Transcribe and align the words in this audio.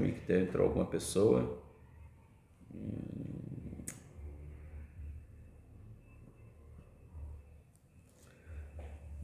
mim 0.00 0.12
que 0.12 0.32
entrou 0.32 0.66
alguma 0.66 0.84
pessoa. 0.84 1.58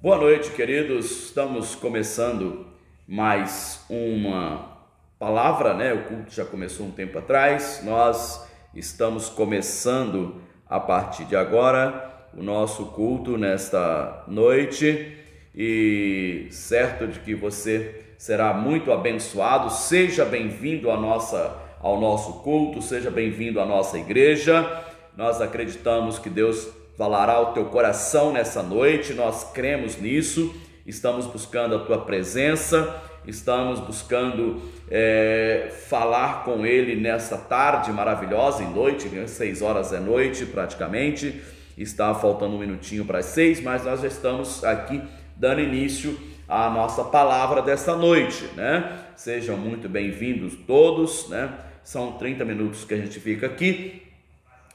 Boa 0.00 0.16
noite, 0.16 0.50
queridos. 0.50 1.27
Estamos 1.27 1.74
começando 1.74 2.66
mais 3.06 3.85
uma 3.88 4.79
palavra, 5.19 5.74
né? 5.74 5.93
O 5.93 6.04
culto 6.04 6.32
já 6.32 6.45
começou 6.45 6.86
um 6.86 6.91
tempo 6.91 7.18
atrás. 7.18 7.82
Nós 7.84 8.45
estamos 8.75 9.29
começando 9.29 10.41
a 10.68 10.80
partir 10.80 11.25
de 11.27 11.36
agora 11.36 12.27
o 12.34 12.43
nosso 12.43 12.86
culto 12.86 13.36
nesta 13.36 14.25
noite 14.27 15.16
e 15.54 16.48
certo 16.50 17.07
de 17.07 17.20
que 17.20 17.34
você 17.34 18.11
será 18.23 18.54
muito 18.54 18.93
abençoado. 18.93 19.68
Seja 19.68 20.25
bem-vindo 20.25 20.93
à 20.93 20.96
nossa, 20.96 21.57
ao 21.80 22.00
nosso 22.00 22.34
culto, 22.34 22.81
seja 22.81 23.11
bem-vindo 23.11 23.58
à 23.58 23.67
nossa 23.67 23.98
igreja. 23.98 24.85
Nós 25.17 25.40
acreditamos 25.40 26.21
que 26.21 26.31
Deus 26.31 26.68
falará 26.96 27.32
ao 27.32 27.53
teu 27.53 27.64
coração 27.64 28.32
nessa 28.32 28.62
noite, 28.62 29.12
nós 29.12 29.50
cremos 29.53 29.96
nisso, 30.00 30.54
estamos 30.86 31.26
buscando 31.26 31.75
a 31.75 31.81
tua 31.81 31.98
presença, 31.98 32.95
estamos 33.27 33.81
buscando 33.81 34.62
é, 34.89 35.73
falar 35.89 36.45
com 36.45 36.64
Ele 36.64 36.95
nessa 36.95 37.36
tarde 37.36 37.91
maravilhosa, 37.91 38.62
em 38.62 38.73
noite, 38.73 39.09
né? 39.09 39.27
seis 39.27 39.62
horas 39.62 39.92
é 39.92 39.98
noite 39.98 40.47
praticamente, 40.47 41.42
está 41.77 42.14
faltando 42.14 42.55
um 42.55 42.61
minutinho 42.61 43.05
para 43.05 43.19
as 43.19 43.27
seis, 43.27 43.61
mas 43.61 43.84
nós 43.84 44.00
já 44.00 44.06
estamos 44.06 44.62
aqui 44.62 45.03
dando 45.36 45.61
início 45.61 46.17
a 46.48 46.69
nossa 46.69 47.05
palavra 47.05 47.62
desta 47.62 47.95
noite, 47.95 48.45
né? 48.56 48.98
Sejam 49.17 49.56
muito 49.56 49.89
bem-vindos 49.89 50.55
todos, 50.67 51.28
né? 51.28 51.51
São 51.84 52.12
30 52.12 52.45
minutos 52.45 52.84
que 52.84 52.95
a 52.95 52.97
gente 52.97 53.19
fica 53.20 53.47
aqui. 53.47 54.03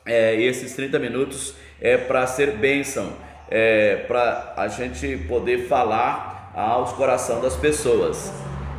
É, 0.06 0.36
esses 0.42 0.74
30 0.76 0.98
minutos 1.00 1.54
é 1.82 1.98
para 1.98 2.26
ser 2.26 2.58
bênção, 2.58 3.12
é, 3.50 3.98
para 4.08 4.54
a 4.56 4.68
gente 4.68 5.18
poder 5.28 5.68
falar 5.68 6.52
aos 6.56 6.94
corações 6.94 7.42
das 7.42 7.56
pessoas, 7.56 8.34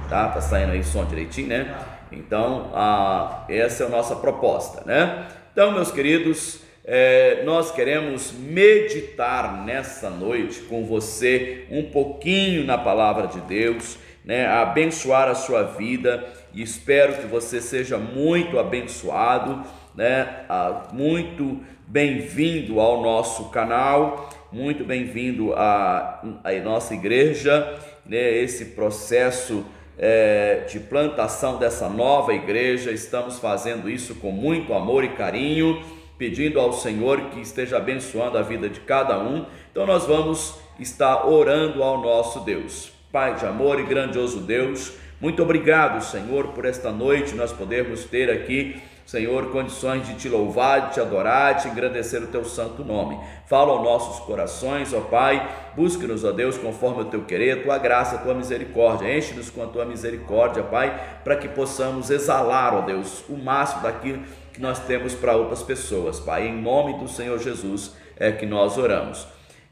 tá? 0.09 0.29
Tá 0.29 0.41
saindo 0.41 0.73
aí 0.73 0.83
som 0.83 1.05
direitinho, 1.05 1.49
né? 1.49 1.79
Então, 2.11 2.71
a, 2.75 3.45
essa 3.49 3.85
é 3.85 3.87
a 3.87 3.91
nossa 3.91 4.17
proposta, 4.17 4.83
né? 4.87 5.29
Então, 5.53 5.73
meus 5.73 5.91
queridos, 5.91 6.61
é, 6.91 7.43
nós 7.45 7.71
queremos 7.71 8.33
meditar 8.33 9.63
nessa 9.63 10.09
noite 10.09 10.61
com 10.63 10.87
você 10.87 11.67
um 11.71 11.83
pouquinho 11.91 12.65
na 12.65 12.79
palavra 12.79 13.27
de 13.27 13.39
Deus, 13.43 13.99
né, 14.25 14.47
abençoar 14.47 15.29
a 15.29 15.35
sua 15.35 15.65
vida. 15.65 16.27
E 16.55 16.63
espero 16.63 17.19
que 17.19 17.27
você 17.27 17.61
seja 17.61 17.99
muito 17.99 18.59
abençoado, 18.59 19.63
né, 19.95 20.47
muito 20.91 21.61
bem-vindo 21.87 22.81
ao 22.81 23.03
nosso 23.03 23.51
canal, 23.51 24.31
muito 24.51 24.83
bem-vindo 24.83 25.53
à, 25.53 26.23
à 26.43 26.53
nossa 26.65 26.95
igreja, 26.95 27.79
né, 28.07 28.33
esse 28.39 28.65
processo 28.65 29.63
é, 29.99 30.65
de 30.67 30.81
plantação 30.81 31.59
dessa 31.59 31.87
nova 31.87 32.33
igreja, 32.33 32.91
estamos 32.91 33.39
fazendo 33.39 33.91
isso 33.91 34.15
com 34.15 34.31
muito 34.31 34.73
amor 34.73 35.05
e 35.05 35.11
carinho 35.11 35.98
pedindo 36.19 36.59
ao 36.59 36.73
Senhor 36.73 37.31
que 37.31 37.41
esteja 37.41 37.77
abençoando 37.77 38.37
a 38.37 38.43
vida 38.43 38.69
de 38.69 38.81
cada 38.81 39.19
um. 39.19 39.47
Então 39.71 39.87
nós 39.87 40.05
vamos 40.05 40.55
estar 40.79 41.27
orando 41.27 41.83
ao 41.83 42.03
nosso 42.03 42.41
Deus. 42.41 42.93
Pai 43.13 43.37
de 43.37 43.47
amor 43.47 43.81
e 43.81 43.85
grandioso 43.85 44.41
Deus, 44.41 44.93
muito 45.21 45.43
obrigado, 45.43 46.05
Senhor, 46.05 46.49
por 46.49 46.65
esta 46.65 46.93
noite 46.93 47.35
nós 47.35 47.53
podermos 47.53 48.05
ter 48.05 48.31
aqui 48.31 48.81
Senhor, 49.09 49.51
condições 49.51 50.07
de 50.07 50.17
te 50.17 50.29
louvar, 50.29 50.89
de 50.89 50.93
te 50.93 51.01
adorar, 51.01 51.55
de 51.55 51.69
engrandecer 51.69 52.23
o 52.23 52.27
teu 52.27 52.45
santo 52.45 52.85
nome. 52.85 53.19
Fala 53.47 53.73
aos 53.73 53.83
nossos 53.83 54.23
corações, 54.27 54.93
ó 54.93 55.01
Pai, 55.01 55.49
busque-nos, 55.75 56.25
ó 56.25 56.31
Deus, 56.31 56.59
conforme 56.59 57.01
o 57.01 57.05
teu 57.07 57.25
querer, 57.25 57.53
a 57.53 57.63
tua 57.63 57.79
graça, 57.79 58.19
tua 58.19 58.35
misericórdia. 58.35 59.17
Enche-nos 59.17 59.49
com 59.49 59.63
a 59.63 59.67
tua 59.67 59.87
misericórdia, 59.87 60.63
Pai, 60.63 61.21
para 61.25 61.37
que 61.37 61.49
possamos 61.49 62.11
exalar, 62.11 62.75
ó 62.75 62.83
Deus, 62.83 63.25
o 63.31 63.37
máximo 63.39 63.81
daquilo 63.81 64.23
que 64.59 64.63
nós 64.63 64.81
temos 64.81 65.15
para 65.15 65.37
outras 65.37 65.63
pessoas, 65.63 66.19
Pai. 66.19 66.49
Em 66.49 66.61
nome 66.61 66.99
do 66.99 67.07
Senhor 67.07 67.39
Jesus 67.39 67.95
é 68.17 68.33
que 68.33 68.45
nós 68.45 68.77
oramos. 68.77 69.25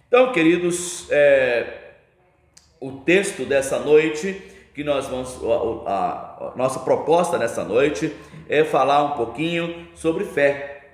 Então, 0.07 0.31
queridos, 0.31 1.11
é, 1.11 1.67
o 2.81 2.93
texto 2.93 3.45
dessa 3.45 3.81
noite 3.81 4.41
que 4.73 4.85
nós 4.85 5.09
vamos, 5.09 5.41
a, 5.43 5.91
a, 5.91 6.53
a 6.53 6.53
nossa 6.55 6.79
proposta 6.79 7.37
nessa 7.37 7.65
noite 7.65 8.15
é 8.49 8.63
falar 8.63 9.03
um 9.03 9.17
pouquinho 9.17 9.89
sobre 9.97 10.25
fé. 10.25 10.85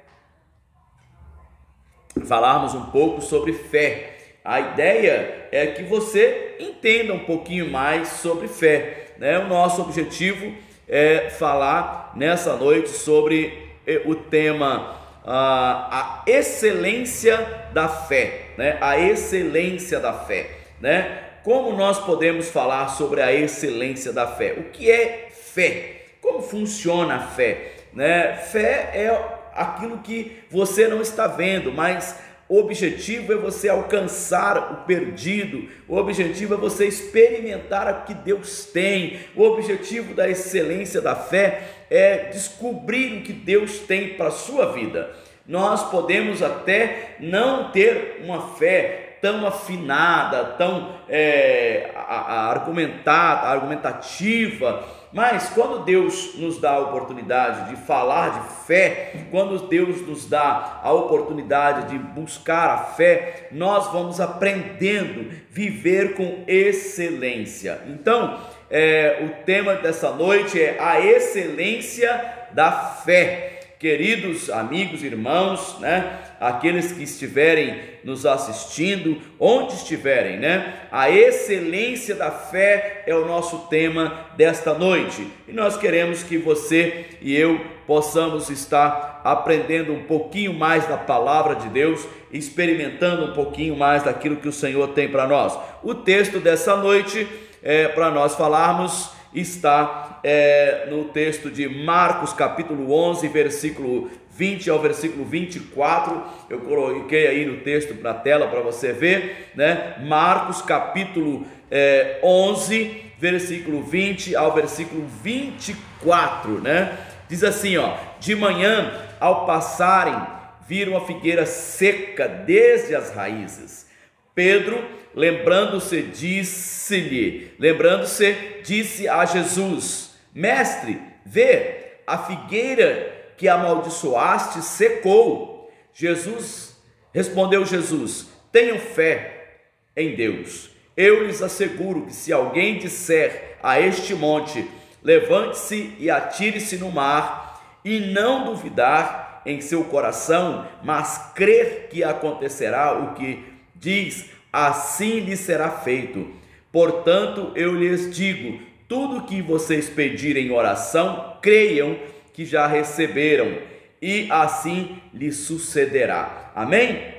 Falarmos 2.24 2.74
um 2.74 2.86
pouco 2.86 3.20
sobre 3.20 3.52
fé. 3.52 4.38
A 4.42 4.58
ideia 4.58 5.48
é 5.52 5.66
que 5.66 5.82
você 5.82 6.56
entenda 6.58 7.12
um 7.12 7.26
pouquinho 7.26 7.70
mais 7.70 8.08
sobre 8.08 8.48
fé. 8.48 9.08
Né? 9.18 9.38
O 9.38 9.48
nosso 9.48 9.82
objetivo 9.82 10.54
é 10.88 11.28
falar 11.28 12.12
nessa 12.16 12.56
noite 12.56 12.88
sobre 12.88 13.70
o 14.04 14.14
tema 14.14 15.00
a 15.24 16.22
excelência 16.26 17.68
da 17.72 17.88
fé, 17.88 18.50
né? 18.56 18.76
A 18.80 18.98
excelência 18.98 20.00
da 20.00 20.12
fé, 20.12 20.50
né? 20.80 21.18
Como 21.44 21.76
nós 21.76 21.98
podemos 21.98 22.48
falar 22.50 22.88
sobre 22.88 23.20
a 23.20 23.32
excelência 23.32 24.12
da 24.12 24.26
fé? 24.26 24.54
O 24.56 24.64
que 24.64 24.90
é 24.90 25.28
fé? 25.30 26.02
Como 26.20 26.40
funciona 26.40 27.16
a 27.16 27.20
fé? 27.20 27.72
Né? 27.92 28.36
Fé 28.36 28.90
é 28.94 29.40
aquilo 29.54 29.98
que 29.98 30.40
você 30.48 30.86
não 30.86 31.00
está 31.00 31.26
vendo, 31.26 31.72
mas 31.72 32.18
o 32.52 32.58
objetivo 32.58 33.32
é 33.32 33.36
você 33.36 33.70
alcançar 33.70 34.72
o 34.72 34.76
perdido, 34.84 35.70
o 35.88 35.96
objetivo 35.96 36.52
é 36.52 36.56
você 36.58 36.86
experimentar 36.86 37.90
o 37.90 38.04
que 38.04 38.12
Deus 38.12 38.66
tem, 38.66 39.20
o 39.34 39.42
objetivo 39.42 40.12
da 40.12 40.28
excelência 40.28 41.00
da 41.00 41.16
fé 41.16 41.62
é 41.88 42.28
descobrir 42.30 43.16
o 43.16 43.22
que 43.22 43.32
Deus 43.32 43.78
tem 43.78 44.16
para 44.16 44.26
a 44.26 44.32
sua 44.32 44.70
vida. 44.70 45.14
Nós 45.48 45.90
podemos 45.90 46.42
até 46.42 47.16
não 47.20 47.70
ter 47.70 48.20
uma 48.22 48.54
fé 48.56 49.16
tão 49.22 49.46
afinada, 49.46 50.44
tão 50.58 50.94
é, 51.08 51.90
argumentada, 51.96 53.48
argumentativa, 53.48 54.84
mas 55.12 55.50
quando 55.50 55.84
Deus 55.84 56.34
nos 56.36 56.58
dá 56.58 56.72
a 56.72 56.80
oportunidade 56.80 57.70
de 57.70 57.82
falar 57.82 58.40
de 58.40 58.66
fé, 58.66 59.26
quando 59.30 59.68
Deus 59.68 60.06
nos 60.06 60.26
dá 60.26 60.80
a 60.82 60.92
oportunidade 60.92 61.90
de 61.90 61.98
buscar 61.98 62.70
a 62.70 62.78
fé, 62.78 63.48
nós 63.52 63.92
vamos 63.92 64.20
aprendendo 64.20 65.30
a 65.30 65.34
viver 65.50 66.14
com 66.14 66.44
excelência. 66.46 67.80
Então, 67.88 68.40
é, 68.70 69.18
o 69.22 69.44
tema 69.44 69.74
dessa 69.74 70.10
noite 70.12 70.60
é 70.60 70.78
a 70.80 70.98
excelência 70.98 72.48
da 72.52 72.72
fé. 72.72 73.51
Queridos 73.82 74.48
amigos, 74.48 75.02
irmãos, 75.02 75.80
né? 75.80 76.20
Aqueles 76.38 76.92
que 76.92 77.02
estiverem 77.02 77.80
nos 78.04 78.24
assistindo, 78.24 79.20
onde 79.40 79.74
estiverem, 79.74 80.38
né? 80.38 80.86
A 80.92 81.10
excelência 81.10 82.14
da 82.14 82.30
fé 82.30 83.02
é 83.08 83.12
o 83.12 83.26
nosso 83.26 83.66
tema 83.68 84.28
desta 84.36 84.72
noite. 84.72 85.26
E 85.48 85.52
nós 85.52 85.76
queremos 85.76 86.22
que 86.22 86.38
você 86.38 87.06
e 87.20 87.36
eu 87.36 87.60
possamos 87.84 88.50
estar 88.50 89.20
aprendendo 89.24 89.92
um 89.92 90.04
pouquinho 90.04 90.54
mais 90.54 90.86
da 90.86 90.96
palavra 90.96 91.56
de 91.56 91.68
Deus, 91.68 92.06
experimentando 92.32 93.32
um 93.32 93.34
pouquinho 93.34 93.74
mais 93.74 94.04
daquilo 94.04 94.36
que 94.36 94.46
o 94.46 94.52
Senhor 94.52 94.90
tem 94.90 95.08
para 95.08 95.26
nós. 95.26 95.58
O 95.82 95.92
texto 95.92 96.38
dessa 96.38 96.76
noite 96.76 97.26
é 97.60 97.88
para 97.88 98.12
nós 98.12 98.36
falarmos 98.36 99.10
está 99.34 100.20
é, 100.22 100.86
no 100.90 101.04
texto 101.04 101.50
de 101.50 101.68
Marcos, 101.68 102.32
capítulo 102.32 102.92
11, 102.92 103.28
versículo 103.28 104.10
20 104.34 104.70
ao 104.70 104.78
versículo 104.78 105.24
24. 105.24 106.22
Eu 106.48 106.60
coloquei 106.60 107.26
aí 107.26 107.44
no 107.46 107.58
texto 107.58 107.94
na 108.02 108.14
tela 108.14 108.48
para 108.48 108.60
você 108.60 108.92
ver, 108.92 109.50
né? 109.54 109.96
Marcos, 110.06 110.62
capítulo 110.62 111.46
é, 111.70 112.18
11, 112.22 113.12
versículo 113.18 113.82
20 113.82 114.36
ao 114.36 114.52
versículo 114.52 115.06
24, 115.22 116.60
né? 116.60 116.98
Diz 117.28 117.42
assim, 117.44 117.76
ó: 117.76 117.96
De 118.20 118.34
manhã, 118.34 118.92
ao 119.18 119.46
passarem, 119.46 120.20
viram 120.66 120.96
a 120.96 121.06
figueira 121.06 121.46
seca 121.46 122.28
desde 122.28 122.94
as 122.94 123.14
raízes. 123.14 123.86
Pedro 124.34 124.82
lembrando-se, 125.14 126.02
disse-lhe, 126.02 127.52
lembrando-se, 127.58 128.34
disse 128.64 129.08
a 129.08 129.24
Jesus: 129.24 130.14
Mestre, 130.34 131.00
vê, 131.24 131.98
a 132.06 132.18
figueira 132.18 133.34
que 133.36 133.48
amaldiçoaste 133.48 134.62
secou. 134.62 135.70
Jesus 135.92 136.76
respondeu 137.12 137.64
Jesus: 137.64 138.28
Tenham 138.50 138.78
fé 138.78 139.58
em 139.96 140.14
Deus. 140.14 140.70
Eu 140.96 141.26
lhes 141.26 141.42
asseguro 141.42 142.06
que 142.06 142.14
se 142.14 142.32
alguém 142.32 142.78
disser 142.78 143.58
a 143.62 143.80
este 143.80 144.14
monte: 144.14 144.66
levante-se 145.02 145.94
e 145.98 146.10
atire-se 146.10 146.76
no 146.78 146.90
mar, 146.90 147.80
e 147.84 148.00
não 148.00 148.44
duvidar 148.44 149.42
em 149.44 149.60
seu 149.60 149.84
coração, 149.84 150.68
mas 150.82 151.32
crer 151.34 151.88
que 151.90 152.04
acontecerá 152.04 152.96
o 152.96 153.14
que 153.14 153.51
diz, 153.82 154.30
assim 154.52 155.18
lhe 155.18 155.36
será 155.36 155.68
feito. 155.68 156.30
Portanto, 156.70 157.50
eu 157.56 157.74
lhes 157.74 158.14
digo: 158.14 158.62
tudo 158.88 159.26
que 159.26 159.42
vocês 159.42 159.90
pedirem 159.90 160.46
em 160.46 160.52
oração, 160.52 161.36
creiam 161.42 161.98
que 162.32 162.46
já 162.46 162.66
receberam, 162.66 163.58
e 164.00 164.28
assim 164.30 164.98
lhe 165.12 165.32
sucederá. 165.32 166.52
Amém? 166.54 167.12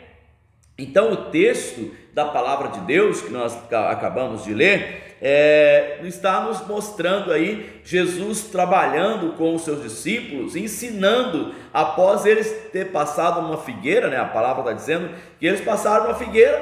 Então, 0.78 1.12
o 1.12 1.18
texto 1.30 1.94
da 2.14 2.26
palavra 2.26 2.70
de 2.70 2.80
Deus 2.82 3.22
que 3.22 3.32
nós 3.32 3.56
acabamos 3.72 4.44
de 4.46 4.54
ler 4.54 5.13
é, 5.26 6.00
está 6.04 6.42
nos 6.42 6.68
mostrando 6.68 7.32
aí 7.32 7.80
Jesus 7.82 8.42
trabalhando 8.42 9.38
com 9.38 9.56
os 9.56 9.62
seus 9.62 9.82
discípulos, 9.82 10.54
ensinando 10.54 11.56
após 11.74 12.26
eles 12.26 12.52
ter 12.74 12.92
passado 12.92 13.40
uma 13.40 13.58
figueira, 13.58 14.10
né? 14.10 14.18
A 14.18 14.26
palavra 14.26 14.64
está 14.64 14.74
dizendo 14.74 15.10
que 15.40 15.48
eles 15.48 15.62
passaram 15.62 16.08
uma 16.08 16.16
figueira 16.16 16.62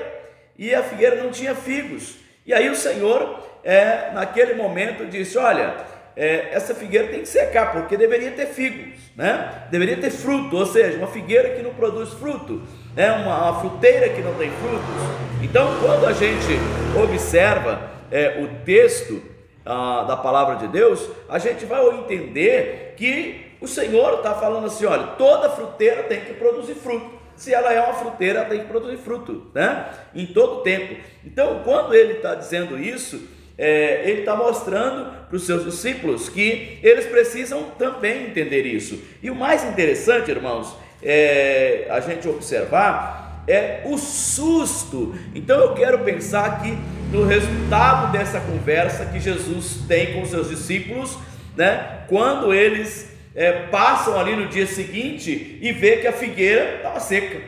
e 0.59 0.75
a 0.75 0.83
figueira 0.83 1.23
não 1.23 1.31
tinha 1.31 1.55
figos. 1.55 2.17
E 2.45 2.53
aí 2.53 2.69
o 2.69 2.75
Senhor, 2.75 3.39
é, 3.63 4.11
naquele 4.13 4.53
momento, 4.53 5.07
disse: 5.07 5.39
Olha, 5.39 5.73
é, 6.15 6.49
essa 6.51 6.75
figueira 6.75 7.07
tem 7.07 7.21
que 7.21 7.29
secar, 7.29 7.71
porque 7.71 7.97
deveria 7.97 8.29
ter 8.29 8.45
figos, 8.45 8.99
né? 9.15 9.65
Deveria 9.71 9.97
ter 9.97 10.11
fruto, 10.11 10.55
ou 10.55 10.67
seja, 10.67 10.99
uma 10.99 11.07
figueira 11.07 11.49
que 11.49 11.63
não 11.63 11.73
produz 11.73 12.13
fruto, 12.13 12.61
né? 12.95 13.11
uma, 13.11 13.49
uma 13.49 13.59
fruteira 13.59 14.09
que 14.09 14.21
não 14.21 14.35
tem 14.35 14.51
frutos. 14.51 15.41
Então, 15.41 15.79
quando 15.81 16.05
a 16.05 16.13
gente 16.13 16.59
observa 16.95 17.89
é, 18.11 18.41
o 18.41 18.65
texto 18.65 19.21
ah, 19.65 20.03
da 20.07 20.17
palavra 20.17 20.55
de 20.55 20.67
Deus, 20.67 21.07
a 21.29 21.39
gente 21.39 21.65
vai 21.65 21.85
entender 21.97 22.95
que 22.97 23.55
o 23.61 23.67
Senhor 23.67 24.15
está 24.15 24.33
falando 24.33 24.67
assim: 24.67 24.85
olha, 24.85 25.07
toda 25.17 25.49
fruteira 25.49 26.03
tem 26.03 26.21
que 26.21 26.33
produzir 26.33 26.75
fruto. 26.75 27.21
Se 27.35 27.53
ela 27.53 27.73
é 27.73 27.81
uma 27.81 27.93
fruteira, 27.93 28.39
ela 28.39 28.49
tem 28.49 28.59
que 28.59 28.67
produzir 28.67 28.97
fruto, 28.97 29.49
né? 29.53 29.89
Em 30.13 30.27
todo 30.27 30.61
tempo. 30.61 30.95
Então, 31.25 31.61
quando 31.63 31.93
ele 31.93 32.13
está 32.13 32.35
dizendo 32.35 32.77
isso, 32.77 33.27
é, 33.57 34.07
ele 34.09 34.19
está 34.19 34.35
mostrando 34.35 35.27
para 35.27 35.35
os 35.35 35.45
seus 35.45 35.63
discípulos 35.63 36.29
que 36.29 36.79
eles 36.83 37.05
precisam 37.05 37.63
também 37.79 38.27
entender 38.27 38.65
isso. 38.65 38.99
E 39.23 39.29
o 39.31 39.35
mais 39.35 39.63
interessante, 39.63 40.29
irmãos, 40.29 40.75
é 41.01 41.87
a 41.89 41.99
gente 41.99 42.27
observar 42.27 43.21
é 43.47 43.81
o 43.85 43.97
susto. 43.97 45.15
Então 45.33 45.59
eu 45.59 45.73
quero 45.73 45.99
pensar 45.99 46.45
aqui 46.45 46.77
no 47.11 47.25
resultado 47.25 48.11
dessa 48.11 48.39
conversa 48.39 49.05
que 49.05 49.19
Jesus 49.19 49.79
tem 49.87 50.13
com 50.13 50.25
seus 50.25 50.49
discípulos, 50.49 51.17
né? 51.55 52.05
Quando 52.07 52.53
eles 52.53 53.11
é, 53.35 53.67
passam 53.67 54.19
ali 54.19 54.35
no 54.35 54.47
dia 54.47 54.65
seguinte 54.65 55.59
e 55.61 55.71
vê 55.71 55.97
que 55.97 56.07
a 56.07 56.13
figueira 56.13 56.77
estava 56.77 56.99
seca, 56.99 57.41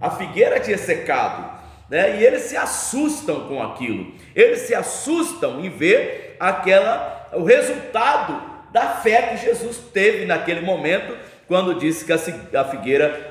a 0.00 0.10
figueira 0.10 0.60
tinha 0.60 0.78
secado 0.78 1.60
né? 1.90 2.20
E 2.20 2.24
eles 2.24 2.42
se 2.42 2.56
assustam 2.56 3.48
com 3.48 3.60
aquilo. 3.60 4.14
Eles 4.34 4.60
se 4.60 4.74
assustam 4.74 5.60
em 5.60 5.68
ver 5.68 6.36
aquela 6.38 7.28
o 7.32 7.42
resultado 7.42 8.40
da 8.72 8.88
fé 8.96 9.22
que 9.22 9.44
Jesus 9.44 9.78
teve 9.92 10.24
naquele 10.24 10.60
momento 10.60 11.16
quando 11.48 11.74
disse 11.74 12.04
que 12.04 12.12
a 12.12 12.64
figueira 12.64 13.29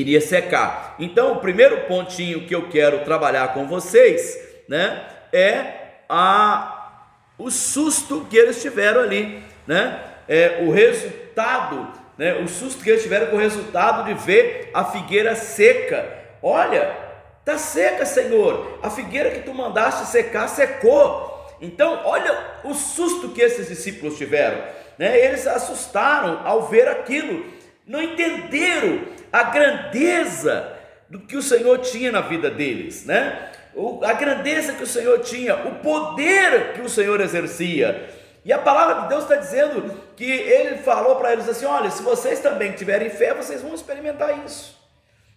iria 0.00 0.20
secar. 0.20 0.94
Então, 0.98 1.32
o 1.32 1.40
primeiro 1.40 1.82
pontinho 1.82 2.46
que 2.46 2.54
eu 2.54 2.68
quero 2.68 3.04
trabalhar 3.04 3.54
com 3.54 3.66
vocês, 3.66 4.38
né, 4.68 5.04
é 5.32 5.64
a 6.08 6.72
o 7.38 7.50
susto 7.50 8.26
que 8.30 8.36
eles 8.36 8.62
tiveram 8.62 9.02
ali, 9.02 9.42
né? 9.66 10.00
É 10.26 10.60
o 10.62 10.70
resultado, 10.70 11.92
né? 12.16 12.34
O 12.36 12.48
susto 12.48 12.82
que 12.82 12.88
eles 12.88 13.02
tiveram 13.02 13.26
com 13.26 13.36
o 13.36 13.38
resultado 13.38 14.06
de 14.06 14.14
ver 14.14 14.70
a 14.72 14.86
figueira 14.86 15.36
seca 15.36 16.16
Olha, 16.48 16.96
está 17.40 17.58
seca, 17.58 18.06
Senhor. 18.06 18.78
A 18.80 18.88
figueira 18.88 19.30
que 19.30 19.40
tu 19.40 19.52
mandaste 19.52 20.06
secar 20.06 20.48
secou. 20.48 21.34
Então, 21.60 22.02
olha 22.04 22.38
o 22.62 22.72
susto 22.72 23.30
que 23.30 23.40
esses 23.40 23.68
discípulos 23.68 24.16
tiveram. 24.16 24.62
Né? 24.96 25.18
Eles 25.18 25.44
assustaram 25.46 26.46
ao 26.46 26.68
ver 26.68 26.86
aquilo, 26.86 27.44
não 27.84 28.00
entenderam 28.00 29.00
a 29.40 29.42
grandeza 29.44 30.72
do 31.08 31.20
que 31.20 31.36
o 31.36 31.42
Senhor 31.42 31.78
tinha 31.78 32.10
na 32.10 32.20
vida 32.20 32.50
deles, 32.50 33.04
né? 33.06 33.50
a 34.02 34.12
grandeza 34.14 34.72
que 34.72 34.82
o 34.82 34.86
Senhor 34.86 35.20
tinha, 35.20 35.54
o 35.54 35.76
poder 35.76 36.72
que 36.72 36.80
o 36.80 36.88
Senhor 36.88 37.20
exercia. 37.20 38.08
E 38.44 38.52
a 38.52 38.58
palavra 38.58 39.02
de 39.02 39.08
Deus 39.08 39.24
está 39.24 39.36
dizendo 39.36 40.02
que 40.16 40.24
ele 40.24 40.78
falou 40.78 41.16
para 41.16 41.32
eles 41.32 41.48
assim: 41.48 41.66
olha, 41.66 41.90
se 41.90 42.02
vocês 42.02 42.40
também 42.40 42.72
tiverem 42.72 43.10
fé, 43.10 43.34
vocês 43.34 43.60
vão 43.60 43.74
experimentar 43.74 44.44
isso 44.44 44.76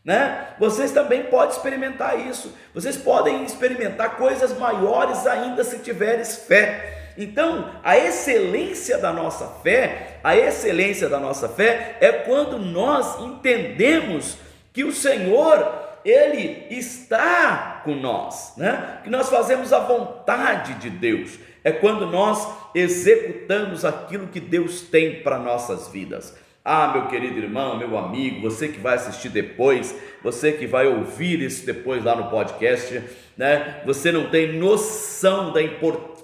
né? 0.04 0.48
Vocês 0.58 0.92
também 0.92 1.26
podem 1.26 1.56
experimentar 1.56 2.20
isso. 2.20 2.56
Vocês 2.74 2.98
podem 2.98 3.44
experimentar 3.44 4.18
coisas 4.18 4.58
maiores 4.58 5.28
ainda 5.28 5.64
se 5.64 5.80
tiveres 5.80 6.48
fé. 6.48 6.99
Então, 7.20 7.70
a 7.84 7.98
excelência 7.98 8.98
da 8.98 9.12
nossa 9.12 9.46
fé, 9.62 10.20
a 10.24 10.38
excelência 10.38 11.10
da 11.10 11.20
nossa 11.20 11.50
fé 11.50 11.98
é 12.00 12.14
quando 12.14 12.58
nós 12.58 13.20
entendemos 13.20 14.38
que 14.72 14.86
o 14.86 14.94
Senhor 14.94 15.70
ele 16.06 16.66
está 16.70 17.82
com 17.84 17.94
nós, 17.94 18.54
né? 18.56 19.02
Que 19.04 19.10
nós 19.10 19.28
fazemos 19.28 19.74
a 19.74 19.80
vontade 19.80 20.76
de 20.76 20.90
Deus. 20.90 21.38
É 21.62 21.74
quando 21.74 22.06
nós 22.06 22.48
executamos 22.74 23.84
aquilo 23.84 24.28
que 24.28 24.40
Deus 24.40 24.84
tem 24.84 25.22
para 25.22 25.38
nossas 25.38 25.90
vidas. 25.90 26.34
Ah, 26.64 26.94
meu 26.94 27.08
querido 27.08 27.38
irmão, 27.38 27.78
meu 27.78 27.98
amigo, 27.98 28.50
você 28.50 28.70
que 28.70 28.80
vai 28.80 28.96
assistir 28.96 29.28
depois, 29.28 29.94
você 30.24 30.54
que 30.54 30.66
vai 30.66 30.88
ouvir 30.88 31.42
isso 31.42 31.66
depois 31.66 32.02
lá 32.02 32.16
no 32.16 32.30
podcast, 32.30 33.04
né? 33.36 33.82
Você 33.86 34.10
não 34.10 34.30
tem 34.30 34.58
noção 34.58 35.52
da 35.52 35.62
importância 35.62 36.19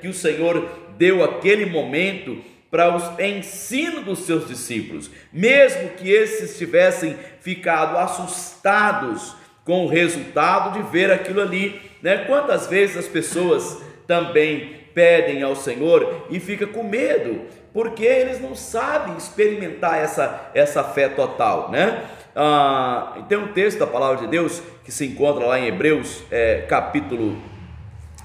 que 0.00 0.08
o 0.08 0.14
Senhor 0.14 0.68
deu 0.98 1.22
aquele 1.22 1.66
momento 1.66 2.42
para 2.70 2.96
o 2.96 3.22
ensino 3.22 4.02
dos 4.02 4.20
seus 4.20 4.48
discípulos, 4.48 5.08
mesmo 5.32 5.90
que 5.90 6.10
esses 6.10 6.58
tivessem 6.58 7.16
ficado 7.40 7.96
assustados 7.96 9.36
com 9.64 9.84
o 9.84 9.88
resultado 9.88 10.72
de 10.72 10.90
ver 10.90 11.12
aquilo 11.12 11.40
ali, 11.40 11.80
né? 12.02 12.24
Quantas 12.26 12.66
vezes 12.66 12.96
as 12.96 13.06
pessoas 13.06 13.80
também 14.08 14.80
pedem 14.92 15.42
ao 15.42 15.54
Senhor 15.54 16.26
e 16.30 16.40
fica 16.40 16.66
com 16.66 16.82
medo, 16.82 17.42
porque 17.72 18.04
eles 18.04 18.40
não 18.40 18.56
sabem 18.56 19.16
experimentar 19.16 19.98
essa, 19.98 20.50
essa 20.52 20.82
fé 20.82 21.08
total, 21.08 21.70
né? 21.70 22.04
Ah, 22.34 23.24
tem 23.28 23.38
um 23.38 23.52
texto 23.52 23.78
da 23.78 23.86
palavra 23.86 24.16
de 24.18 24.26
Deus 24.26 24.60
que 24.84 24.90
se 24.90 25.06
encontra 25.06 25.46
lá 25.46 25.60
em 25.60 25.68
Hebreus, 25.68 26.24
é, 26.30 26.62
capítulo 26.68 27.53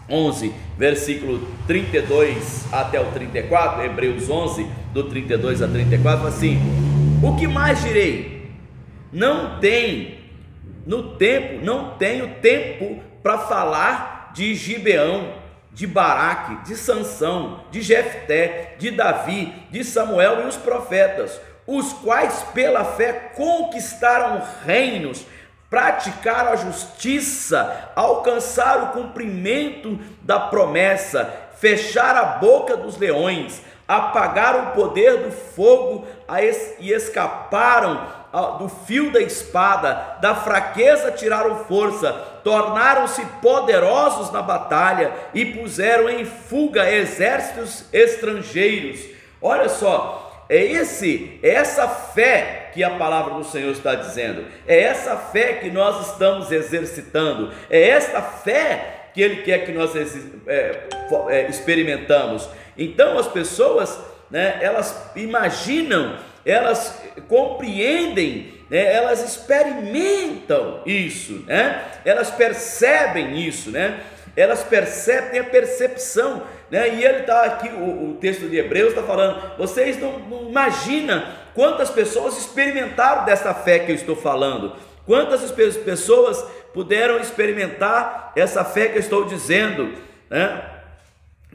11, 0.09 0.53
versículo 0.77 1.47
32 1.67 2.65
até 2.71 2.99
o 2.99 3.05
34, 3.11 3.83
Hebreus 3.83 4.29
11, 4.29 4.67
do 4.93 5.03
32 5.03 5.61
a 5.61 5.67
34, 5.67 6.27
assim: 6.27 6.59
O 7.23 7.35
que 7.35 7.47
mais 7.47 7.81
direi? 7.81 8.49
Não 9.11 9.59
tem 9.59 10.19
no 10.85 11.15
tempo, 11.15 11.63
não 11.63 11.91
tenho 11.97 12.35
tempo 12.35 13.01
para 13.21 13.37
falar 13.37 14.31
de 14.33 14.55
Gibeão 14.55 15.39
de 15.71 15.87
Baraque, 15.87 16.67
de 16.67 16.75
Sansão, 16.75 17.63
de 17.71 17.81
Jefté, 17.81 18.75
de 18.77 18.91
Davi, 18.91 19.53
de 19.71 19.83
Samuel 19.83 20.43
e 20.43 20.47
os 20.47 20.57
profetas, 20.57 21.39
os 21.65 21.93
quais 21.93 22.43
pela 22.53 22.83
fé 22.83 23.31
conquistaram 23.35 24.43
reinos, 24.65 25.25
praticaram 25.69 26.53
a 26.53 26.55
justiça, 26.55 27.91
alcançaram 27.95 28.85
o 28.85 28.91
cumprimento 28.93 29.99
da 30.21 30.39
promessa, 30.39 31.31
fecharam 31.59 32.21
a 32.21 32.25
boca 32.37 32.75
dos 32.75 32.97
leões, 32.97 33.61
apagaram 33.87 34.69
o 34.69 34.71
poder 34.71 35.17
do 35.17 35.31
fogo 35.31 36.07
e 36.79 36.91
escaparam 36.91 38.19
do 38.59 38.69
fio 38.69 39.11
da 39.11 39.19
espada, 39.19 40.17
da 40.21 40.35
fraqueza 40.35 41.11
tiraram 41.11 41.65
força, 41.65 42.13
tornaram-se 42.43 43.25
poderosos 43.41 44.31
na 44.31 44.41
batalha 44.41 45.11
e 45.33 45.45
puseram 45.45 46.09
em 46.09 46.25
fuga 46.25 46.91
exércitos 46.91 47.85
estrangeiros. 47.91 49.01
Olha 49.41 49.67
só, 49.67 50.45
é 50.47 50.57
esse, 50.57 51.39
é 51.41 51.49
essa 51.49 51.87
fé 51.87 52.58
que 52.73 52.83
a 52.83 52.91
palavra 52.91 53.35
do 53.35 53.43
Senhor 53.43 53.71
está 53.71 53.95
dizendo. 53.95 54.45
É 54.67 54.79
essa 54.81 55.15
fé 55.17 55.53
que 55.53 55.69
nós 55.69 56.11
estamos 56.11 56.51
exercitando. 56.51 57.51
É 57.69 57.89
essa 57.89 58.21
fé 58.21 59.09
que 59.13 59.21
Ele 59.21 59.41
quer 59.43 59.65
que 59.65 59.71
nós 59.71 59.95
é, 59.95 60.87
é, 61.29 61.47
experimentamos. 61.49 62.49
Então 62.77 63.17
as 63.17 63.27
pessoas, 63.27 63.99
né, 64.29 64.59
elas 64.61 65.11
imaginam 65.15 66.17
elas 66.45 66.99
compreendem, 67.27 68.53
né? 68.69 68.93
elas 68.93 69.23
experimentam 69.23 70.81
isso, 70.85 71.43
né? 71.45 71.83
elas 72.05 72.31
percebem 72.31 73.39
isso, 73.45 73.69
né? 73.69 73.99
elas 74.35 74.63
percebem, 74.63 75.39
a 75.39 75.43
percepção 75.43 76.43
né? 76.69 76.95
E 76.95 77.03
ele 77.03 77.21
está 77.21 77.45
aqui, 77.45 77.67
o, 77.69 78.11
o, 78.11 78.17
texto 78.19 78.47
de 78.47 78.57
Hebreus 78.57 78.89
está 78.89 79.03
falando, 79.03 79.57
vocês 79.57 79.99
não, 79.99 80.19
não 80.19 80.49
imaginam 80.49 81.23
quantas 81.53 81.89
pessoas 81.89 82.37
experimentaram 82.37 83.25
dessa 83.25 83.53
fé 83.53 83.79
que 83.79 83.91
eu 83.91 83.95
estou 83.95 84.15
falando, 84.15 84.75
quantas 85.05 85.51
pessoas 85.51 86.43
puderam 86.73 87.19
experimentar 87.19 88.31
essa 88.35 88.63
fé 88.63 88.89
que 88.89 88.97
eu 88.97 89.01
estou 89.01 89.25
dizendo, 89.25 89.93
né? 90.29 90.63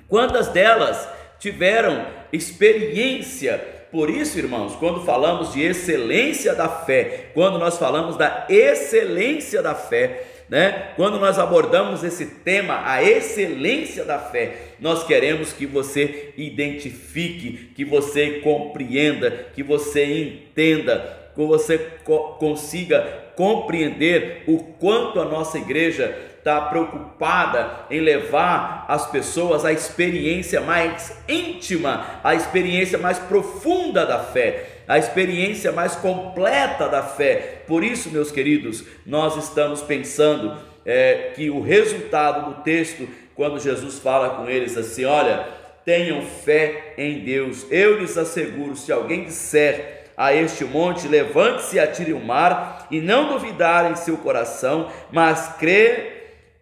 Quantas 0.08 0.48
delas 0.48 1.08
tiveram 1.38 2.06
experiência 2.32 3.74
por 3.94 4.10
isso, 4.10 4.36
irmãos, 4.36 4.74
quando 4.74 5.04
falamos 5.04 5.52
de 5.52 5.62
excelência 5.62 6.52
da 6.52 6.68
fé, 6.68 7.26
quando 7.32 7.60
nós 7.60 7.78
falamos 7.78 8.16
da 8.16 8.44
excelência 8.48 9.62
da 9.62 9.72
fé, 9.72 10.24
né? 10.54 10.92
Quando 10.94 11.18
nós 11.18 11.36
abordamos 11.36 12.04
esse 12.04 12.26
tema, 12.26 12.80
a 12.84 13.02
excelência 13.02 14.04
da 14.04 14.20
fé, 14.20 14.56
nós 14.78 15.02
queremos 15.02 15.52
que 15.52 15.66
você 15.66 16.32
identifique, 16.36 17.72
que 17.74 17.84
você 17.84 18.38
compreenda, 18.38 19.48
que 19.52 19.64
você 19.64 20.04
entenda, 20.04 21.28
que 21.34 21.44
você 21.44 21.76
co 22.04 22.36
consiga 22.38 23.00
compreender 23.34 24.44
o 24.46 24.58
quanto 24.58 25.20
a 25.20 25.24
nossa 25.24 25.58
igreja 25.58 26.16
está 26.38 26.60
preocupada 26.60 27.86
em 27.90 27.98
levar 27.98 28.84
as 28.86 29.10
pessoas 29.10 29.64
à 29.64 29.72
experiência 29.72 30.60
mais 30.60 31.20
íntima, 31.28 32.20
à 32.22 32.32
experiência 32.32 32.96
mais 32.96 33.18
profunda 33.18 34.06
da 34.06 34.20
fé, 34.20 34.73
à 34.86 34.98
experiência 34.98 35.72
mais 35.72 35.94
completa 35.96 36.88
da 36.88 37.02
fé. 37.02 37.62
Por 37.66 37.82
isso, 37.82 38.10
meus 38.10 38.30
queridos, 38.30 38.84
nós 39.06 39.36
estamos 39.36 39.82
pensando 39.82 40.56
é, 40.84 41.32
que 41.34 41.50
o 41.50 41.60
resultado 41.60 42.54
do 42.54 42.62
texto, 42.62 43.08
quando 43.34 43.60
Jesus 43.60 43.98
fala 43.98 44.30
com 44.30 44.48
eles 44.48 44.76
assim: 44.76 45.04
olha, 45.04 45.46
tenham 45.84 46.22
fé 46.22 46.94
em 46.96 47.20
Deus, 47.20 47.66
eu 47.70 47.98
lhes 47.98 48.16
asseguro, 48.16 48.76
se 48.76 48.92
alguém 48.92 49.24
disser 49.24 50.04
a 50.16 50.32
este 50.32 50.64
monte, 50.64 51.08
levante-se 51.08 51.76
e 51.76 51.80
atire 51.80 52.12
o 52.12 52.20
mar, 52.20 52.86
e 52.90 53.00
não 53.00 53.28
duvidar 53.28 53.90
em 53.90 53.96
seu 53.96 54.16
coração, 54.16 54.90
mas 55.10 55.56
crer 55.58 56.14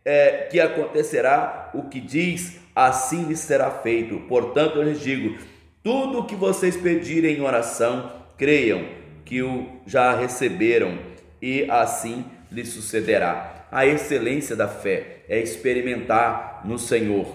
é, 0.04 0.48
que 0.50 0.58
acontecerá 0.58 1.70
o 1.74 1.82
que 1.82 2.00
diz, 2.00 2.58
assim 2.74 3.24
lhe 3.24 3.36
será 3.36 3.70
feito. 3.70 4.18
Portanto, 4.28 4.76
eu 4.76 4.82
lhes 4.82 5.00
digo: 5.00 5.36
tudo 5.82 6.20
o 6.20 6.24
que 6.24 6.36
vocês 6.36 6.76
pedirem 6.76 7.38
em 7.38 7.42
oração, 7.42 8.12
creiam 8.36 8.84
que 9.24 9.42
o 9.42 9.66
já 9.86 10.14
receberam, 10.14 10.98
e 11.40 11.68
assim 11.70 12.24
lhe 12.50 12.64
sucederá. 12.64 13.66
A 13.70 13.86
excelência 13.86 14.54
da 14.54 14.68
fé 14.68 15.24
é 15.28 15.40
experimentar 15.40 16.60
no 16.64 16.78
Senhor, 16.78 17.26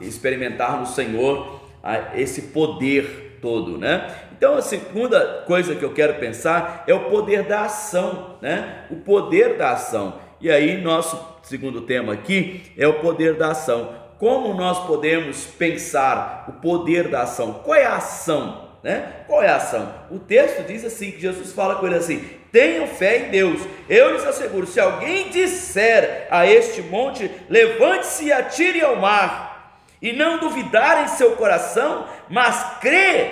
experimentar 0.00 0.78
no 0.78 0.86
Senhor 0.86 1.60
ah, 1.82 2.10
esse 2.14 2.42
poder 2.42 3.38
todo, 3.40 3.78
né? 3.78 4.12
Então, 4.36 4.56
a 4.56 4.62
segunda 4.62 5.44
coisa 5.46 5.74
que 5.74 5.84
eu 5.84 5.94
quero 5.94 6.14
pensar 6.16 6.84
é 6.86 6.92
o 6.92 7.08
poder 7.08 7.44
da 7.44 7.62
ação, 7.62 8.36
né? 8.42 8.84
O 8.90 8.96
poder 8.96 9.56
da 9.56 9.72
ação. 9.72 10.20
E 10.40 10.50
aí, 10.50 10.82
nosso 10.82 11.18
segundo 11.42 11.82
tema 11.82 12.12
aqui 12.12 12.62
é 12.76 12.86
o 12.86 13.00
poder 13.00 13.34
da 13.34 13.52
ação. 13.52 13.94
Como 14.18 14.54
nós 14.54 14.86
podemos 14.86 15.44
pensar 15.44 16.46
o 16.48 16.52
poder 16.54 17.08
da 17.08 17.22
ação? 17.22 17.60
Qual 17.64 17.74
é 17.74 17.84
a 17.84 17.96
ação? 17.96 18.66
Né? 18.82 19.24
Qual 19.26 19.42
é 19.42 19.48
a 19.48 19.56
ação? 19.56 19.92
O 20.10 20.18
texto 20.18 20.66
diz 20.66 20.84
assim: 20.84 21.10
que 21.10 21.20
Jesus 21.20 21.52
fala 21.52 21.76
com 21.76 21.86
ele 21.86 21.96
assim: 21.96 22.24
tenham 22.50 22.86
fé 22.86 23.18
em 23.18 23.30
Deus. 23.30 23.60
Eu 23.88 24.12
lhes 24.12 24.24
asseguro: 24.24 24.66
se 24.66 24.80
alguém 24.80 25.28
disser 25.28 26.28
a 26.30 26.46
este 26.46 26.80
monte, 26.82 27.30
levante-se 27.48 28.26
e 28.26 28.32
atire 28.32 28.80
ao 28.82 28.96
mar, 28.96 29.82
e 30.00 30.12
não 30.12 30.38
duvidar 30.38 31.04
em 31.04 31.08
seu 31.08 31.32
coração, 31.32 32.06
mas 32.30 32.78
crê 32.80 33.30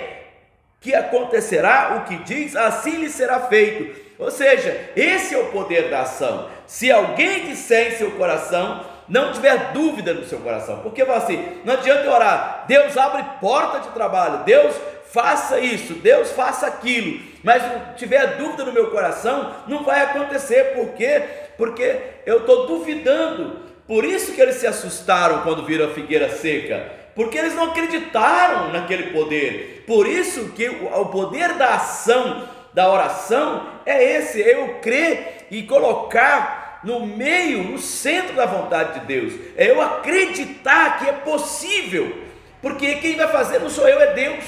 que 0.79 0.93
acontecerá 0.93 1.97
o 1.97 2.07
que 2.07 2.23
diz, 2.23 2.55
assim 2.55 2.97
lhe 2.97 3.09
será 3.09 3.39
feito. 3.39 4.03
Ou 4.19 4.29
seja, 4.29 4.91
esse 4.95 5.33
é 5.33 5.37
o 5.39 5.47
poder 5.47 5.89
da 5.89 6.01
ação. 6.01 6.47
Se 6.67 6.91
alguém 6.91 7.47
disser 7.47 7.93
em 7.93 7.97
seu 7.97 8.11
coração, 8.11 8.85
não 9.07 9.31
tiver 9.31 9.71
dúvida 9.71 10.13
no 10.13 10.25
seu 10.25 10.39
coração, 10.39 10.79
porque 10.79 11.01
assim, 11.01 11.61
não 11.63 11.73
adianta 11.73 12.09
orar, 12.09 12.65
Deus 12.67 12.97
abre 12.97 13.23
porta 13.39 13.79
de 13.79 13.89
trabalho, 13.89 14.43
Deus 14.43 14.75
faça 15.11 15.59
isso, 15.59 15.93
Deus 15.93 16.31
faça 16.31 16.67
aquilo, 16.67 17.19
mas 17.43 17.63
não 17.63 17.93
tiver 17.95 18.37
dúvida 18.37 18.65
no 18.65 18.73
meu 18.73 18.89
coração, 18.91 19.53
não 19.67 19.83
vai 19.83 20.01
acontecer, 20.01 20.75
por 20.75 20.89
quê? 20.93 21.21
Porque 21.57 21.99
eu 22.25 22.39
estou 22.39 22.67
duvidando, 22.67 23.59
por 23.87 24.03
isso 24.03 24.33
que 24.33 24.41
eles 24.41 24.55
se 24.55 24.67
assustaram 24.67 25.41
quando 25.41 25.65
viram 25.65 25.85
a 25.85 25.93
figueira 25.93 26.29
seca, 26.29 26.91
porque 27.15 27.37
eles 27.37 27.55
não 27.55 27.65
acreditaram 27.65 28.73
naquele 28.73 29.11
poder. 29.13 29.85
Por 29.87 30.05
isso 30.05 30.49
que 30.49 30.67
o 30.67 31.05
poder 31.05 31.53
da 31.53 31.75
ação, 31.75 32.47
da 32.73 32.91
oração, 32.91 33.67
é 33.85 34.17
esse: 34.17 34.43
é 34.43 34.55
eu 34.55 34.79
crer 34.81 35.47
e 35.49 35.63
colocar 35.63 36.64
no 36.85 37.05
meio, 37.05 37.63
no 37.63 37.79
centro 37.79 38.35
da 38.35 38.45
vontade 38.45 38.99
de 38.99 39.05
Deus. 39.07 39.33
É 39.57 39.69
eu 39.69 39.81
acreditar 39.81 40.99
que 40.99 41.09
é 41.09 41.13
possível, 41.13 42.15
porque 42.61 42.95
quem 42.95 43.17
vai 43.17 43.27
fazer 43.27 43.59
não 43.59 43.69
sou 43.69 43.89
eu, 43.89 43.99
é 43.99 44.13
Deus. 44.13 44.45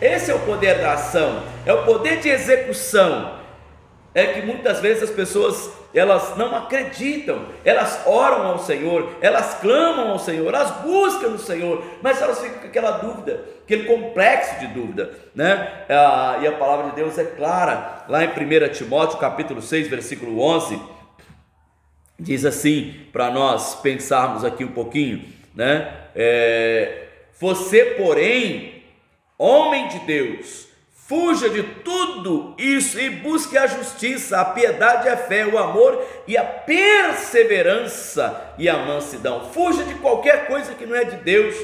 Esse 0.00 0.30
é 0.30 0.34
o 0.34 0.40
poder 0.40 0.78
da 0.78 0.92
ação, 0.92 1.42
é 1.66 1.72
o 1.72 1.84
poder 1.84 2.20
de 2.20 2.28
execução. 2.28 3.38
É 4.14 4.26
que 4.26 4.42
muitas 4.42 4.80
vezes 4.80 5.04
as 5.04 5.10
pessoas 5.10 5.78
elas 5.94 6.36
não 6.36 6.54
acreditam, 6.54 7.46
elas 7.64 8.02
oram 8.04 8.46
ao 8.46 8.58
Senhor, 8.58 9.16
elas 9.20 9.54
clamam 9.60 10.10
ao 10.10 10.18
Senhor, 10.18 10.52
elas 10.52 10.70
buscam 10.82 11.28
o 11.28 11.38
Senhor, 11.38 11.82
mas 12.02 12.20
elas 12.20 12.40
ficam 12.40 12.60
com 12.60 12.66
aquela 12.66 12.90
dúvida, 12.92 13.42
aquele 13.64 13.84
complexo 13.84 14.60
de 14.60 14.66
dúvida, 14.66 15.10
né? 15.34 15.84
Ah, 15.88 16.38
e 16.42 16.46
a 16.46 16.52
palavra 16.52 16.90
de 16.90 16.96
Deus 16.96 17.16
é 17.16 17.24
clara, 17.24 18.04
lá 18.08 18.22
em 18.22 18.28
1 18.28 18.68
Timóteo 18.72 19.18
capítulo 19.18 19.62
6, 19.62 19.88
versículo 19.88 20.40
11, 20.42 20.78
diz 22.18 22.44
assim, 22.44 22.94
para 23.12 23.30
nós 23.30 23.76
pensarmos 23.76 24.44
aqui 24.44 24.64
um 24.64 24.72
pouquinho, 24.72 25.24
né? 25.54 25.94
É, 26.14 27.04
Você, 27.38 27.94
porém, 27.96 28.82
homem 29.38 29.88
de 29.88 30.00
Deus, 30.00 30.68
Fuja 31.08 31.48
de 31.48 31.62
tudo 31.62 32.54
isso 32.58 33.00
e 33.00 33.08
busque 33.08 33.56
a 33.56 33.66
justiça, 33.66 34.42
a 34.42 34.44
piedade, 34.44 35.08
a 35.08 35.16
fé, 35.16 35.46
o 35.46 35.56
amor 35.56 36.04
e 36.26 36.36
a 36.36 36.44
perseverança 36.44 38.52
e 38.58 38.68
a 38.68 38.76
mansidão. 38.76 39.50
Fuja 39.50 39.84
de 39.84 39.94
qualquer 39.94 40.46
coisa 40.46 40.74
que 40.74 40.84
não 40.84 40.94
é 40.94 41.04
de 41.04 41.16
Deus, 41.16 41.56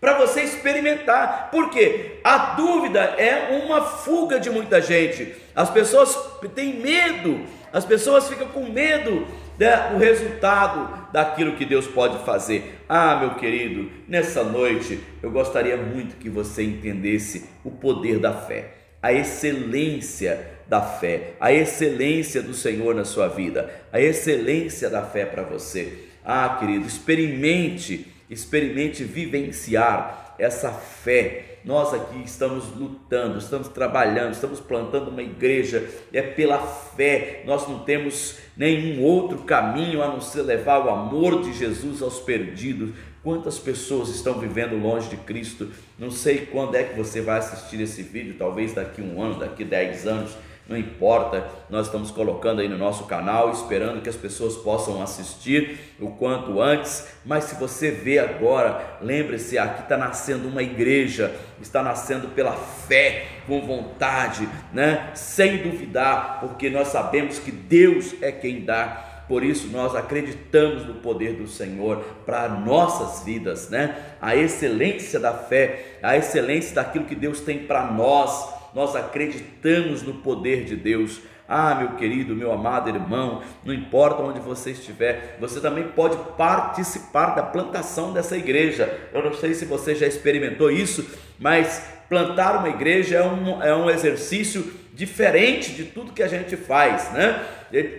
para 0.00 0.14
você 0.14 0.42
experimentar, 0.42 1.48
porque 1.52 2.18
a 2.24 2.56
dúvida 2.56 2.98
é 2.98 3.62
uma 3.64 3.82
fuga 3.82 4.40
de 4.40 4.50
muita 4.50 4.82
gente. 4.82 5.32
As 5.54 5.70
pessoas 5.70 6.18
têm 6.56 6.74
medo, 6.74 7.46
as 7.72 7.84
pessoas 7.84 8.28
ficam 8.28 8.48
com 8.48 8.64
medo 8.64 9.28
do 9.58 9.98
resultado 9.98 11.10
daquilo 11.12 11.56
que 11.56 11.64
Deus 11.64 11.86
pode 11.86 12.24
fazer. 12.24 12.80
Ah, 12.88 13.16
meu 13.16 13.34
querido, 13.34 13.90
nessa 14.06 14.44
noite 14.44 15.00
eu 15.22 15.30
gostaria 15.30 15.76
muito 15.76 16.16
que 16.16 16.30
você 16.30 16.62
entendesse 16.62 17.48
o 17.64 17.70
poder 17.70 18.18
da 18.18 18.32
fé 18.32 18.78
a 19.02 19.12
excelência 19.12 20.58
da 20.66 20.82
fé, 20.82 21.34
a 21.40 21.52
excelência 21.52 22.42
do 22.42 22.52
Senhor 22.52 22.94
na 22.94 23.04
sua 23.04 23.28
vida, 23.28 23.70
a 23.92 24.00
excelência 24.00 24.90
da 24.90 25.02
fé 25.02 25.24
para 25.24 25.42
você. 25.42 26.06
Ah, 26.24 26.56
querido, 26.60 26.86
experimente, 26.86 28.06
experimente 28.28 29.04
vivenciar 29.04 30.34
essa 30.38 30.70
fé. 30.70 31.47
Nós 31.64 31.92
aqui 31.92 32.22
estamos 32.24 32.64
lutando, 32.76 33.38
estamos 33.38 33.68
trabalhando, 33.68 34.32
estamos 34.32 34.60
plantando 34.60 35.08
uma 35.08 35.22
igreja, 35.22 35.88
é 36.12 36.22
pela 36.22 36.58
fé. 36.58 37.42
Nós 37.44 37.68
não 37.68 37.80
temos 37.80 38.38
nenhum 38.56 39.02
outro 39.02 39.38
caminho 39.38 40.02
a 40.02 40.08
não 40.08 40.20
ser 40.20 40.42
levar 40.42 40.84
o 40.84 40.90
amor 40.90 41.42
de 41.42 41.52
Jesus 41.52 42.02
aos 42.02 42.20
perdidos. 42.20 42.90
Quantas 43.22 43.58
pessoas 43.58 44.08
estão 44.08 44.38
vivendo 44.38 44.80
longe 44.80 45.08
de 45.08 45.16
Cristo? 45.16 45.68
Não 45.98 46.10
sei 46.10 46.46
quando 46.46 46.76
é 46.76 46.84
que 46.84 46.96
você 46.96 47.20
vai 47.20 47.38
assistir 47.38 47.80
esse 47.80 48.02
vídeo, 48.02 48.36
talvez 48.38 48.72
daqui 48.72 49.02
um 49.02 49.20
ano, 49.20 49.38
daqui 49.38 49.64
dez 49.64 50.06
anos, 50.06 50.32
não 50.68 50.76
importa, 50.76 51.48
nós 51.70 51.86
estamos 51.86 52.10
colocando 52.10 52.60
aí 52.60 52.68
no 52.68 52.76
nosso 52.76 53.04
canal, 53.04 53.50
esperando 53.50 54.02
que 54.02 54.08
as 54.08 54.16
pessoas 54.16 54.54
possam 54.56 55.02
assistir 55.02 55.78
o 55.98 56.10
quanto 56.10 56.60
antes. 56.60 57.08
Mas 57.24 57.44
se 57.44 57.54
você 57.54 57.90
vê 57.90 58.18
agora, 58.18 58.98
lembre-se: 59.00 59.56
aqui 59.56 59.82
está 59.82 59.96
nascendo 59.96 60.46
uma 60.46 60.62
igreja, 60.62 61.34
está 61.60 61.82
nascendo 61.82 62.28
pela 62.28 62.52
fé, 62.52 63.26
com 63.46 63.66
vontade, 63.66 64.46
né? 64.72 65.10
sem 65.14 65.56
duvidar, 65.58 66.40
porque 66.40 66.68
nós 66.68 66.88
sabemos 66.88 67.38
que 67.38 67.50
Deus 67.50 68.14
é 68.20 68.30
quem 68.30 68.64
dá 68.64 69.08
por 69.28 69.44
isso 69.44 69.68
nós 69.68 69.94
acreditamos 69.94 70.86
no 70.86 70.94
poder 70.94 71.34
do 71.34 71.46
Senhor 71.46 71.98
para 72.24 72.48
nossas 72.48 73.22
vidas, 73.22 73.68
né? 73.68 73.94
A 74.22 74.34
excelência 74.34 75.20
da 75.20 75.34
fé, 75.34 75.98
a 76.02 76.16
excelência 76.16 76.74
daquilo 76.74 77.04
que 77.04 77.14
Deus 77.14 77.42
tem 77.42 77.58
para 77.58 77.84
nós. 77.92 78.57
Nós 78.74 78.94
acreditamos 78.94 80.02
no 80.02 80.14
poder 80.14 80.64
de 80.64 80.76
Deus 80.76 81.20
Ah, 81.50 81.74
meu 81.74 81.96
querido, 81.96 82.36
meu 82.36 82.52
amado 82.52 82.90
irmão, 82.90 83.42
não 83.64 83.72
importa 83.72 84.22
onde 84.22 84.38
você 84.38 84.72
estiver, 84.72 85.38
você 85.40 85.58
também 85.62 85.84
pode 85.84 86.18
participar 86.36 87.34
da 87.34 87.42
plantação 87.42 88.12
dessa 88.12 88.36
igreja. 88.36 89.08
Eu 89.14 89.24
não 89.24 89.32
sei 89.32 89.54
se 89.54 89.64
você 89.64 89.94
já 89.94 90.06
experimentou 90.06 90.70
isso, 90.70 91.08
mas 91.38 91.82
plantar 92.06 92.58
uma 92.58 92.68
igreja 92.68 93.16
é 93.16 93.26
um, 93.26 93.62
é 93.62 93.74
um 93.74 93.88
exercício 93.88 94.70
diferente 94.92 95.72
de 95.72 95.84
tudo 95.84 96.12
que 96.12 96.22
a 96.22 96.28
gente 96.28 96.54
faz, 96.54 97.10
né? 97.12 97.42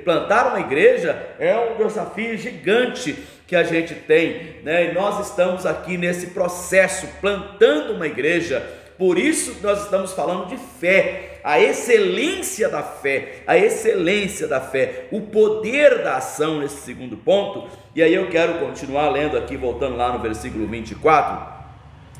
Plantar 0.04 0.50
uma 0.50 0.60
igreja 0.60 1.20
é 1.40 1.56
um 1.58 1.84
desafio 1.84 2.38
gigante 2.38 3.18
que 3.48 3.56
a 3.56 3.64
gente 3.64 3.96
tem, 3.96 4.58
né? 4.64 4.92
E 4.92 4.94
nós 4.94 5.28
estamos 5.28 5.66
aqui 5.66 5.98
nesse 5.98 6.28
processo 6.28 7.08
plantando 7.20 7.94
uma 7.94 8.06
igreja. 8.06 8.64
Por 9.00 9.18
isso 9.18 9.56
nós 9.63 9.84
estamos 9.84 10.12
falando 10.12 10.50
de 10.50 10.58
fé, 10.58 11.39
a 11.41 11.58
excelência 11.58 12.68
da 12.68 12.84
fé, 12.84 13.44
a 13.48 13.58
excelência 13.58 14.46
da 14.46 14.60
fé, 14.60 15.06
o 15.10 15.22
poder 15.22 16.03
da 16.03 16.18
ação 16.18 16.60
nesse 16.60 16.82
segundo 16.82 17.15
ponto. 17.15 17.70
E 17.96 18.03
aí 18.03 18.13
eu 18.13 18.27
quero 18.27 18.56
continuar 18.56 19.08
lendo 19.08 19.38
aqui, 19.38 19.56
voltando 19.56 19.96
lá 19.96 20.12
no 20.12 20.20
versículo 20.20 20.68
24, 20.68 21.48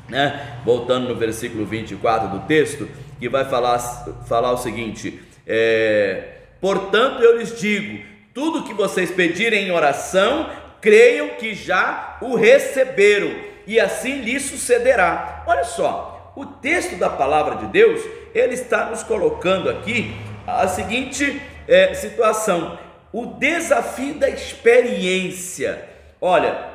né? 0.08 0.58
Voltando 0.64 1.06
no 1.06 1.14
versículo 1.14 1.66
24 1.66 2.28
do 2.28 2.46
texto, 2.46 2.88
que 3.18 3.28
vai 3.28 3.44
falar, 3.44 3.78
falar 4.26 4.50
o 4.52 4.56
seguinte: 4.56 5.20
é, 5.46 6.28
Portanto, 6.62 7.22
eu 7.22 7.36
lhes 7.36 7.60
digo: 7.60 8.02
tudo 8.32 8.64
que 8.64 8.72
vocês 8.72 9.10
pedirem 9.10 9.68
em 9.68 9.70
oração, 9.70 10.48
creiam 10.80 11.28
que 11.38 11.54
já 11.54 12.16
o 12.22 12.36
receberam, 12.36 13.30
e 13.66 13.78
assim 13.78 14.22
lhes 14.22 14.44
sucederá. 14.44 15.44
Olha 15.46 15.64
só, 15.64 16.19
o 16.36 16.46
texto 16.46 16.96
da 16.96 17.10
palavra 17.10 17.56
de 17.56 17.66
Deus, 17.66 18.00
ele 18.34 18.54
está 18.54 18.86
nos 18.86 19.02
colocando 19.02 19.68
aqui 19.68 20.14
a 20.46 20.66
seguinte 20.68 21.40
é, 21.66 21.94
situação: 21.94 22.78
o 23.12 23.26
desafio 23.26 24.14
da 24.14 24.28
experiência. 24.28 25.88
Olha, 26.20 26.68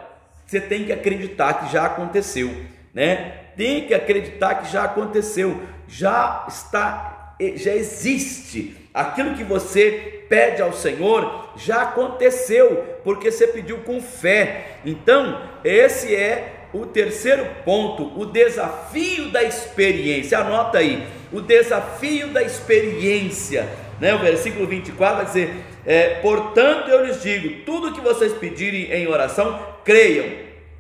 você 0.46 0.60
tem 0.60 0.86
que 0.86 0.92
acreditar 0.92 1.54
que 1.56 1.72
já 1.72 1.86
aconteceu 1.86 2.76
né? 2.96 3.34
Tem 3.58 3.86
que 3.86 3.94
acreditar 3.94 4.56
que 4.56 4.72
já 4.72 4.86
aconteceu, 4.86 5.62
já 5.86 6.46
está, 6.48 7.36
já 7.56 7.74
existe. 7.74 8.90
Aquilo 8.94 9.36
que 9.36 9.44
você 9.44 10.24
pede 10.30 10.62
ao 10.62 10.72
Senhor 10.72 11.50
já 11.58 11.82
aconteceu, 11.82 13.00
porque 13.04 13.30
você 13.30 13.48
pediu 13.48 13.80
com 13.80 14.02
fé. 14.02 14.78
Então, 14.86 15.42
esse 15.64 16.16
é 16.16 16.55
o 16.76 16.86
terceiro 16.86 17.46
ponto, 17.64 18.20
o 18.20 18.26
desafio 18.26 19.30
da 19.30 19.42
experiência. 19.44 20.40
Anota 20.40 20.80
aí, 20.80 21.08
o 21.32 21.40
desafio 21.40 22.28
da 22.28 22.44
experiência. 22.44 23.70
Né? 24.00 24.14
O 24.14 24.20
versículo 24.20 24.68
24 24.68 25.16
vai 25.16 25.26
dizer: 25.26 25.56
é, 25.86 26.16
Portanto, 26.16 26.90
eu 26.90 27.06
lhes 27.06 27.22
digo: 27.22 27.64
tudo 27.66 27.94
que 27.94 28.02
vocês 28.02 28.34
pedirem 28.34 28.92
em 28.92 29.08
oração, 29.08 29.58
creiam, 29.86 30.26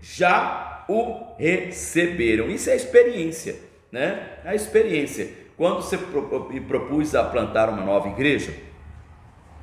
já 0.02 0.86
o 0.90 1.36
receberam. 1.40 2.50
Isso 2.50 2.70
é 2.70 2.76
experiência, 2.76 3.56
né? 3.92 4.40
A 4.44 4.54
experiência. 4.54 5.30
Quando 5.56 5.78
você 5.78 5.98
me 6.50 6.60
propus 6.60 7.16
a 7.16 7.24
plantar 7.24 7.70
uma 7.70 7.86
nova 7.86 8.10
igreja, 8.10 8.54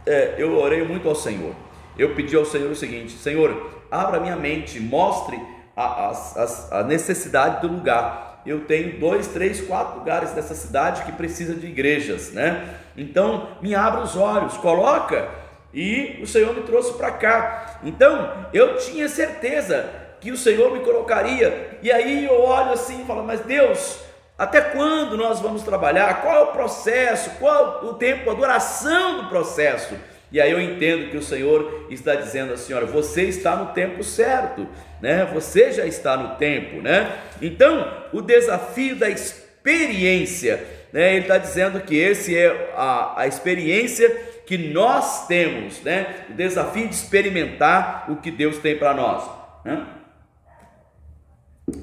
é, 0.06 0.36
eu 0.38 0.56
orei 0.58 0.82
muito 0.82 1.06
ao 1.06 1.14
Senhor. 1.14 1.54
Eu 1.98 2.14
pedi 2.14 2.34
ao 2.34 2.46
Senhor 2.46 2.70
o 2.70 2.74
seguinte: 2.74 3.12
Senhor, 3.12 3.84
abra 3.90 4.18
minha 4.18 4.36
mente, 4.36 4.80
mostre 4.80 5.38
a, 5.76 6.12
a, 6.12 6.78
a 6.80 6.82
necessidade 6.82 7.60
do 7.60 7.72
lugar. 7.72 8.42
Eu 8.44 8.64
tenho 8.64 8.98
dois, 8.98 9.28
três, 9.28 9.60
quatro 9.60 10.00
lugares 10.00 10.32
dessa 10.32 10.54
cidade 10.54 11.04
que 11.04 11.12
precisa 11.12 11.54
de 11.54 11.66
igrejas, 11.66 12.32
né? 12.32 12.76
Então, 12.96 13.48
me 13.60 13.74
abra 13.74 14.00
os 14.00 14.16
olhos, 14.16 14.56
coloca. 14.56 15.28
E 15.72 16.18
o 16.22 16.26
Senhor 16.26 16.54
me 16.54 16.62
trouxe 16.62 16.92
para 16.94 17.12
cá. 17.12 17.80
Então, 17.84 18.48
eu 18.52 18.76
tinha 18.76 19.08
certeza 19.08 19.88
que 20.20 20.30
o 20.30 20.36
Senhor 20.36 20.72
me 20.72 20.80
colocaria. 20.80 21.78
E 21.82 21.90
aí 21.90 22.26
eu 22.26 22.40
olho 22.42 22.72
assim 22.72 23.02
e 23.02 23.04
falo, 23.04 23.24
mas 23.24 23.40
Deus, 23.40 23.98
até 24.36 24.60
quando 24.60 25.16
nós 25.16 25.40
vamos 25.40 25.62
trabalhar? 25.62 26.20
Qual 26.20 26.34
é 26.34 26.40
o 26.40 26.46
processo? 26.48 27.30
Qual 27.38 27.80
é 27.82 27.86
o 27.86 27.94
tempo, 27.94 28.30
a 28.30 28.34
duração 28.34 29.22
do 29.22 29.28
processo? 29.28 29.94
E 30.32 30.40
aí 30.40 30.50
eu 30.50 30.60
entendo 30.60 31.10
que 31.10 31.16
o 31.16 31.22
Senhor 31.22 31.86
está 31.90 32.14
dizendo 32.14 32.54
assim, 32.54 32.72
olha, 32.72 32.86
você 32.86 33.24
está 33.24 33.54
no 33.54 33.66
tempo 33.74 34.02
certo, 34.02 34.66
né? 35.00 35.28
Você 35.34 35.72
já 35.72 35.84
está 35.84 36.16
no 36.16 36.36
tempo, 36.36 36.80
né? 36.80 37.18
Então, 37.42 38.06
o 38.14 38.22
desafio 38.22 38.96
da 38.96 39.10
experiência, 39.10 40.64
né? 40.90 41.12
Ele 41.12 41.22
está 41.22 41.36
dizendo 41.36 41.80
que 41.80 41.96
esse 41.96 42.36
é 42.36 42.72
a, 42.74 43.20
a 43.20 43.26
experiência 43.26 44.08
que 44.46 44.56
nós 44.56 45.26
temos, 45.26 45.82
né? 45.82 46.24
O 46.30 46.32
desafio 46.32 46.88
de 46.88 46.94
experimentar 46.94 48.06
o 48.10 48.16
que 48.16 48.30
Deus 48.30 48.56
tem 48.56 48.78
para 48.78 48.94
nós, 48.94 49.28
né? 49.64 49.86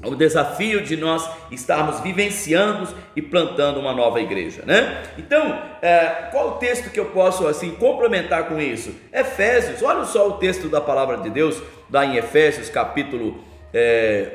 O 0.04 0.14
desafio 0.14 0.82
de 0.82 0.96
nós 0.96 1.28
estarmos 1.50 2.00
vivenciando 2.00 2.88
e 3.16 3.22
plantando 3.22 3.80
uma 3.80 3.92
nova 3.92 4.20
igreja, 4.20 4.62
né? 4.66 5.02
Então, 5.16 5.58
é, 5.80 6.28
qual 6.30 6.50
o 6.50 6.52
texto 6.58 6.90
que 6.90 7.00
eu 7.00 7.06
posso 7.06 7.46
assim 7.46 7.72
complementar 7.72 8.46
com 8.46 8.60
isso? 8.60 8.94
Efésios, 9.12 9.82
olha 9.82 10.04
só 10.04 10.28
o 10.28 10.32
texto 10.34 10.68
da 10.68 10.80
palavra 10.80 11.18
de 11.18 11.30
Deus, 11.30 11.62
lá 11.90 12.04
em 12.04 12.16
Efésios, 12.16 12.68
capítulo 12.68 13.42
é, 13.72 14.32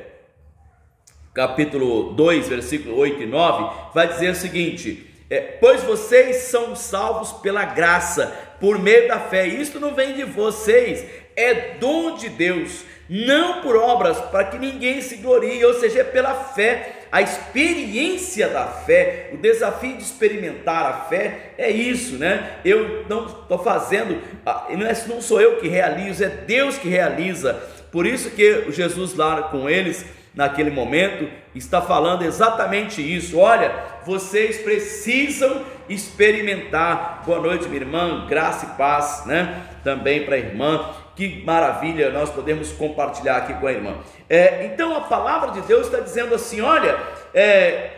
capítulo 1.33 2.13
2, 2.13 2.47
versículo 2.47 2.95
8 2.97 3.23
e 3.23 3.25
9, 3.25 3.91
vai 3.93 4.07
dizer 4.07 4.31
o 4.31 4.35
seguinte: 4.35 5.05
é, 5.29 5.39
pois 5.39 5.83
vocês 5.83 6.37
são 6.37 6.75
salvos 6.75 7.33
pela 7.33 7.65
graça, 7.65 8.27
por 8.59 8.79
meio 8.79 9.07
da 9.07 9.19
fé. 9.19 9.45
Isto 9.45 9.79
não 9.79 9.93
vem 9.93 10.15
de 10.15 10.23
vocês, 10.23 11.05
é 11.35 11.75
dom 11.77 12.15
de 12.15 12.29
Deus 12.29 12.83
não 13.09 13.61
por 13.61 13.75
obras, 13.75 14.17
para 14.17 14.45
que 14.45 14.57
ninguém 14.57 15.01
se 15.01 15.17
glorie, 15.17 15.63
ou 15.63 15.73
seja, 15.75 16.01
é 16.01 16.03
pela 16.03 16.33
fé, 16.33 16.93
a 17.11 17.21
experiência 17.21 18.49
da 18.49 18.65
fé, 18.65 19.29
o 19.33 19.37
desafio 19.37 19.95
de 19.95 20.03
experimentar 20.03 20.85
a 20.85 20.93
fé 21.05 21.53
é 21.57 21.69
isso, 21.69 22.15
né? 22.17 22.57
Eu 22.65 23.05
não 23.07 23.27
estou 23.27 23.59
fazendo, 23.59 24.21
ah, 24.45 24.67
é, 24.69 24.75
não 25.07 25.21
sou 25.21 25.39
eu 25.39 25.57
que 25.57 25.67
realizo, 25.67 26.23
é 26.23 26.29
Deus 26.29 26.77
que 26.77 26.89
realiza. 26.89 27.53
Por 27.91 28.05
isso 28.05 28.31
que 28.31 28.69
Jesus 28.71 29.15
lá 29.15 29.43
com 29.43 29.69
eles, 29.69 30.05
naquele 30.33 30.69
momento, 30.69 31.29
está 31.53 31.81
falando 31.81 32.23
exatamente 32.23 33.01
isso. 33.01 33.37
Olha, 33.39 33.71
vocês 34.05 34.57
precisam 34.57 35.63
experimentar. 35.87 37.23
Boa 37.25 37.39
noite, 37.39 37.67
minha 37.69 37.81
irmã, 37.81 38.25
graça 38.27 38.65
e 38.65 38.77
paz, 38.77 39.23
né? 39.25 39.61
Também 39.83 40.25
para 40.25 40.35
a 40.35 40.39
irmã. 40.39 40.93
Que 41.15 41.43
maravilha 41.45 42.11
nós 42.11 42.29
podemos 42.29 42.71
compartilhar 42.73 43.37
aqui 43.37 43.53
com 43.53 43.67
a 43.67 43.71
irmã. 43.71 43.95
É, 44.29 44.65
então 44.65 44.95
a 44.95 45.01
palavra 45.01 45.51
de 45.51 45.61
Deus 45.61 45.87
está 45.87 45.99
dizendo 45.99 46.35
assim: 46.35 46.61
olha, 46.61 46.99
é, 47.33 47.91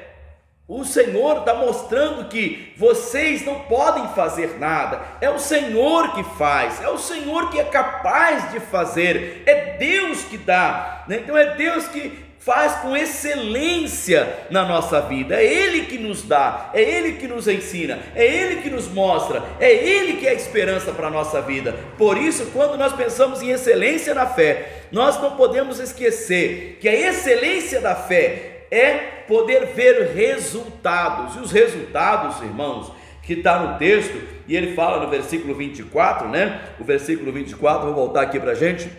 o 0.67 0.83
Senhor 0.83 1.37
está 1.37 1.53
mostrando 1.55 2.27
que 2.27 2.73
vocês 2.77 3.45
não 3.45 3.61
podem 3.61 4.05
fazer 4.09 4.59
nada, 4.59 5.01
é 5.21 5.29
o 5.29 5.39
Senhor 5.39 6.13
que 6.13 6.23
faz, 6.37 6.81
é 6.81 6.89
o 6.89 6.97
Senhor 6.97 7.49
que 7.49 7.57
é 7.57 7.63
capaz 7.63 8.51
de 8.51 8.59
fazer, 8.59 9.43
é 9.45 9.77
Deus 9.77 10.23
que 10.25 10.37
dá, 10.37 11.05
né? 11.07 11.21
então 11.23 11.37
é 11.37 11.55
Deus 11.55 11.87
que 11.87 12.26
faz 12.47 12.75
com 12.75 12.95
excelência 12.95 14.45
na 14.49 14.63
nossa 14.63 15.01
vida. 15.01 15.35
É 15.35 15.45
Ele 15.45 15.81
que 15.81 15.97
nos 15.97 16.23
dá, 16.23 16.71
é 16.73 16.81
Ele 16.81 17.17
que 17.17 17.27
nos 17.27 17.45
ensina, 17.45 17.99
é 18.15 18.25
Ele 18.25 18.61
que 18.61 18.69
nos 18.69 18.87
mostra, 18.87 19.43
é 19.59 19.69
Ele 19.69 20.13
que 20.13 20.25
é 20.25 20.29
a 20.29 20.33
esperança 20.33 20.93
para 20.93 21.07
a 21.07 21.11
nossa 21.11 21.41
vida. 21.41 21.75
Por 21.97 22.17
isso, 22.17 22.45
quando 22.53 22.77
nós 22.77 22.93
pensamos 22.93 23.41
em 23.41 23.49
excelência 23.49 24.15
na 24.15 24.25
fé, 24.25 24.83
nós 24.93 25.21
não 25.21 25.35
podemos 25.35 25.77
esquecer 25.81 26.77
que 26.79 26.87
a 26.87 26.95
excelência 26.95 27.81
da 27.81 27.95
fé 27.95 28.65
é 28.71 28.93
poder 29.27 29.73
ver 29.75 30.13
resultados, 30.15 31.35
e 31.35 31.39
os 31.39 31.51
resultados, 31.51 32.41
irmãos, 32.41 32.93
que 33.23 33.33
está 33.33 33.59
no 33.59 33.77
texto, 33.77 34.17
e 34.47 34.55
ele 34.55 34.73
fala 34.73 35.03
no 35.03 35.09
versículo 35.09 35.53
24, 35.53 36.29
né? 36.29 36.61
O 36.79 36.85
versículo 36.85 37.29
24, 37.29 37.87
vou 37.87 37.93
voltar 37.93 38.21
aqui 38.21 38.39
para 38.39 38.51
a 38.51 38.55
gente 38.55 38.89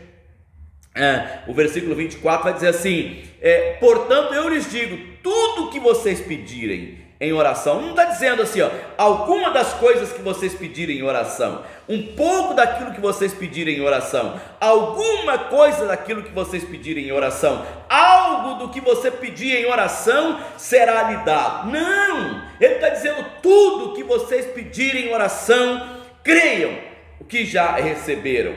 é, 0.99 1.45
o 1.47 1.55
versículo 1.55 1.95
24 1.95 2.43
vai 2.43 2.53
dizer 2.53 2.69
assim: 2.69 3.23
é, 3.41 3.77
Portanto, 3.81 4.35
eu 4.35 4.49
lhes 4.49 4.71
digo: 4.71 4.99
tudo 5.23 5.71
que 5.71 5.81
vocês 5.81 6.21
pedirem 6.21 7.09
em 7.21 7.33
oração, 7.33 7.83
não 7.83 7.91
está 7.91 8.05
dizendo 8.05 8.43
assim, 8.43 8.61
ó, 8.61 8.71
alguma 8.97 9.51
das 9.51 9.73
coisas 9.75 10.13
que 10.13 10.23
vocês 10.23 10.55
pedirem 10.55 10.99
em 10.99 11.03
oração, 11.03 11.65
um 11.89 12.15
pouco 12.15 12.55
daquilo 12.55 12.93
que 12.93 13.01
vocês 13.01 13.35
pedirem 13.35 13.79
em 13.79 13.81
oração, 13.81 14.41
alguma 14.61 15.37
coisa 15.37 15.87
daquilo 15.87 16.23
que 16.23 16.31
vocês 16.31 16.63
pedirem 16.63 17.09
em 17.09 17.13
oração, 17.13 17.67
algo 17.89 18.61
do 18.61 18.69
que 18.69 18.81
você 18.81 19.11
pedir 19.11 19.57
em 19.57 19.67
oração 19.67 20.39
será 20.57 21.11
lhe 21.11 21.17
dado. 21.25 21.73
Não, 21.73 22.43
ele 22.61 22.75
está 22.75 22.91
dizendo 22.91 23.25
tudo 23.43 23.95
que 23.95 24.05
vocês 24.05 24.47
pedirem 24.47 25.07
em 25.07 25.13
oração, 25.13 25.99
creiam 26.23 26.79
o 27.19 27.25
que 27.25 27.45
já 27.45 27.73
receberam. 27.73 28.55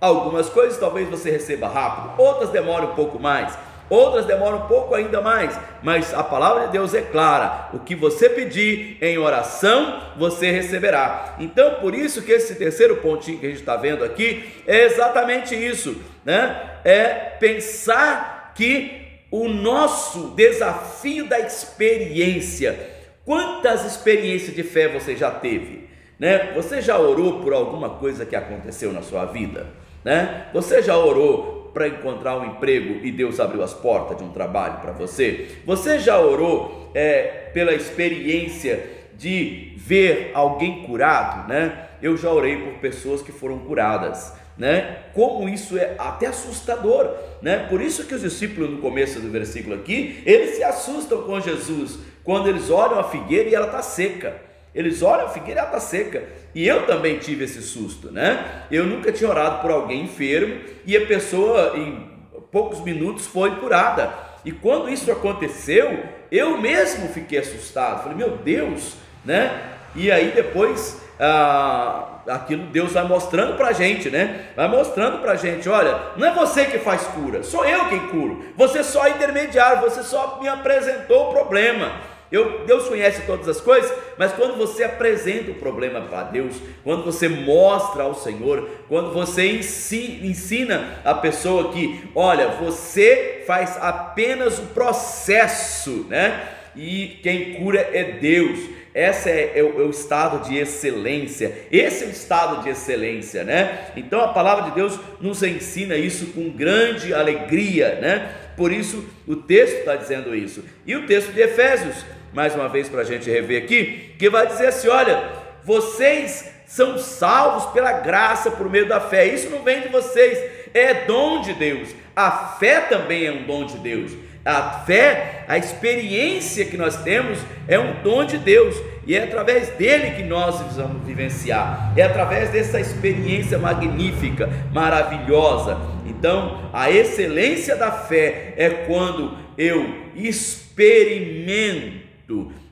Algumas 0.00 0.48
coisas 0.48 0.78
talvez 0.78 1.10
você 1.10 1.30
receba 1.30 1.68
rápido, 1.68 2.22
outras 2.22 2.48
demorem 2.50 2.88
um 2.88 2.94
pouco 2.94 3.18
mais. 3.18 3.52
Outras 3.88 4.26
demoram 4.26 4.58
um 4.58 4.66
pouco 4.66 4.94
ainda 4.94 5.20
mais, 5.20 5.58
mas 5.82 6.12
a 6.12 6.22
palavra 6.22 6.66
de 6.66 6.72
Deus 6.72 6.94
é 6.94 7.02
clara: 7.02 7.68
o 7.72 7.78
que 7.78 7.94
você 7.94 8.28
pedir 8.28 8.98
em 9.00 9.18
oração, 9.18 10.00
você 10.16 10.50
receberá. 10.50 11.36
Então, 11.38 11.76
por 11.76 11.94
isso 11.94 12.22
que 12.22 12.32
esse 12.32 12.54
terceiro 12.54 12.96
pontinho 12.96 13.38
que 13.38 13.46
a 13.46 13.50
gente 13.50 13.60
está 13.60 13.76
vendo 13.76 14.04
aqui 14.04 14.48
é 14.66 14.84
exatamente 14.84 15.54
isso, 15.54 16.00
né? 16.24 16.78
É 16.84 17.08
pensar 17.38 18.52
que 18.54 19.08
o 19.30 19.48
nosso 19.48 20.30
desafio 20.34 21.26
da 21.26 21.38
experiência, 21.38 22.78
quantas 23.24 23.84
experiências 23.84 24.54
de 24.54 24.62
fé 24.62 24.88
você 24.88 25.14
já 25.14 25.30
teve? 25.30 25.88
Né? 26.18 26.52
Você 26.54 26.80
já 26.80 26.98
orou 26.98 27.40
por 27.40 27.52
alguma 27.52 27.90
coisa 27.90 28.26
que 28.26 28.34
aconteceu 28.34 28.92
na 28.92 29.02
sua 29.02 29.26
vida? 29.26 29.66
Né? 30.04 30.46
Você 30.52 30.82
já 30.82 30.96
orou 30.96 31.57
para 31.78 31.86
encontrar 31.86 32.36
um 32.36 32.44
emprego 32.44 33.06
e 33.06 33.12
Deus 33.12 33.38
abriu 33.38 33.62
as 33.62 33.72
portas 33.72 34.18
de 34.18 34.24
um 34.24 34.30
trabalho 34.30 34.80
para 34.80 34.90
você? 34.90 35.46
Você 35.64 36.00
já 36.00 36.18
orou 36.18 36.90
é, 36.92 37.50
pela 37.54 37.72
experiência 37.72 38.84
de 39.16 39.74
ver 39.76 40.32
alguém 40.34 40.82
curado, 40.82 41.48
né? 41.48 41.86
Eu 42.02 42.16
já 42.16 42.32
orei 42.32 42.56
por 42.56 42.80
pessoas 42.80 43.22
que 43.22 43.30
foram 43.30 43.60
curadas, 43.60 44.32
né? 44.56 45.04
Como 45.14 45.48
isso 45.48 45.78
é 45.78 45.94
até 45.98 46.26
assustador, 46.26 47.14
né? 47.40 47.68
Por 47.70 47.80
isso 47.80 48.04
que 48.06 48.14
os 48.14 48.22
discípulos 48.22 48.70
no 48.70 48.78
começo 48.78 49.20
do 49.20 49.30
versículo 49.30 49.76
aqui, 49.76 50.20
eles 50.26 50.56
se 50.56 50.64
assustam 50.64 51.22
com 51.22 51.40
Jesus 51.40 52.00
quando 52.24 52.48
eles 52.48 52.70
olham 52.70 52.98
a 52.98 53.04
figueira 53.04 53.48
e 53.48 53.54
ela 53.54 53.66
está 53.66 53.82
seca. 53.82 54.47
Eles 54.74 55.02
olham 55.02 55.26
a 55.26 55.30
figueira 55.30 55.62
está 55.62 55.80
seca. 55.80 56.22
E 56.54 56.66
eu 56.66 56.86
também 56.86 57.18
tive 57.18 57.44
esse 57.44 57.62
susto, 57.62 58.10
né? 58.10 58.64
Eu 58.70 58.84
nunca 58.84 59.12
tinha 59.12 59.28
orado 59.28 59.60
por 59.62 59.70
alguém 59.70 60.04
enfermo 60.04 60.60
e 60.84 60.96
a 60.96 61.06
pessoa 61.06 61.72
em 61.76 62.08
poucos 62.50 62.80
minutos 62.80 63.26
foi 63.26 63.56
curada. 63.56 64.12
E 64.44 64.52
quando 64.52 64.88
isso 64.88 65.10
aconteceu, 65.10 66.04
eu 66.30 66.58
mesmo 66.58 67.08
fiquei 67.08 67.38
assustado. 67.38 68.02
Falei, 68.02 68.16
meu 68.16 68.36
Deus, 68.38 68.94
né? 69.24 69.74
E 69.94 70.10
aí 70.10 70.32
depois 70.34 71.00
ah, 71.18 72.20
aquilo 72.28 72.66
Deus 72.66 72.92
vai 72.92 73.04
mostrando 73.04 73.56
para 73.56 73.68
a 73.68 73.72
gente, 73.72 74.08
né? 74.10 74.46
Vai 74.54 74.68
mostrando 74.68 75.18
para 75.18 75.32
a 75.32 75.36
gente, 75.36 75.68
olha, 75.68 75.98
não 76.16 76.26
é 76.26 76.32
você 76.32 76.66
que 76.66 76.78
faz 76.78 77.02
cura, 77.08 77.42
sou 77.42 77.64
eu 77.64 77.88
quem 77.88 78.08
curo. 78.08 78.44
Você 78.56 78.84
só 78.84 79.06
é 79.06 79.10
intermediário, 79.10 79.82
você 79.82 80.02
só 80.02 80.38
me 80.40 80.48
apresentou 80.48 81.28
o 81.28 81.32
problema. 81.32 81.92
Eu, 82.30 82.66
Deus 82.66 82.88
conhece 82.88 83.22
todas 83.22 83.48
as 83.48 83.60
coisas, 83.60 83.90
mas 84.18 84.32
quando 84.32 84.56
você 84.56 84.84
apresenta 84.84 85.50
o 85.50 85.54
problema 85.54 86.02
para 86.02 86.24
Deus, 86.24 86.56
quando 86.84 87.04
você 87.04 87.28
mostra 87.28 88.02
ao 88.02 88.14
Senhor, 88.14 88.68
quando 88.86 89.12
você 89.12 89.46
ensina 89.50 91.00
a 91.04 91.14
pessoa 91.14 91.72
que, 91.72 92.02
olha, 92.14 92.48
você 92.48 93.42
faz 93.46 93.78
apenas 93.80 94.58
o 94.58 94.66
processo, 94.66 96.06
né? 96.08 96.56
E 96.76 97.18
quem 97.22 97.54
cura 97.54 97.80
é 97.92 98.04
Deus. 98.04 98.60
Esse 98.94 99.30
é, 99.30 99.52
é, 99.54 99.62
o, 99.62 99.80
é, 99.80 99.84
o, 99.84 99.90
estado 99.90 100.48
de 100.48 100.56
excelência. 100.56 101.66
Esse 101.70 102.04
é 102.04 102.06
o 102.08 102.10
estado 102.10 102.62
de 102.62 102.70
excelência, 102.70 103.44
né? 103.44 103.90
Então 103.96 104.20
a 104.20 104.28
palavra 104.28 104.64
de 104.64 104.72
Deus 104.72 104.98
nos 105.20 105.42
ensina 105.42 105.96
isso 105.96 106.26
com 106.32 106.50
grande 106.50 107.14
alegria, 107.14 107.98
né? 108.00 108.34
Por 108.56 108.72
isso 108.72 109.04
o 109.26 109.36
texto 109.36 109.78
está 109.78 109.94
dizendo 109.94 110.34
isso. 110.34 110.64
E 110.84 110.96
o 110.96 111.06
texto 111.06 111.32
de 111.32 111.40
Efésios 111.40 112.04
mais 112.32 112.54
uma 112.54 112.68
vez 112.68 112.88
para 112.88 113.02
a 113.02 113.04
gente 113.04 113.30
rever 113.30 113.62
aqui, 113.62 114.14
que 114.18 114.28
vai 114.28 114.46
dizer 114.46 114.68
assim: 114.68 114.88
olha, 114.88 115.22
vocês 115.64 116.50
são 116.66 116.98
salvos 116.98 117.72
pela 117.72 117.92
graça 117.92 118.50
por 118.50 118.70
meio 118.70 118.86
da 118.86 119.00
fé. 119.00 119.26
Isso 119.26 119.48
não 119.50 119.62
vem 119.62 119.80
de 119.80 119.88
vocês, 119.88 120.38
é 120.74 121.06
dom 121.06 121.40
de 121.40 121.54
Deus. 121.54 121.88
A 122.14 122.30
fé 122.58 122.80
também 122.80 123.26
é 123.26 123.32
um 123.32 123.44
dom 123.44 123.64
de 123.64 123.78
Deus. 123.78 124.12
A 124.44 124.84
fé, 124.86 125.44
a 125.46 125.58
experiência 125.58 126.64
que 126.64 126.76
nós 126.76 126.96
temos 127.02 127.38
é 127.66 127.78
um 127.78 128.02
dom 128.02 128.24
de 128.24 128.38
Deus 128.38 128.76
e 129.06 129.14
é 129.14 129.24
através 129.24 129.68
dele 129.70 130.12
que 130.12 130.22
nós 130.22 130.60
vamos 130.74 131.06
vivenciar. 131.06 131.92
É 131.96 132.02
através 132.02 132.50
dessa 132.50 132.80
experiência 132.80 133.58
magnífica, 133.58 134.48
maravilhosa. 134.72 135.78
Então, 136.06 136.70
a 136.72 136.90
excelência 136.90 137.76
da 137.76 137.90
fé 137.90 138.54
é 138.56 138.70
quando 138.86 139.36
eu 139.56 140.06
experimento 140.14 141.97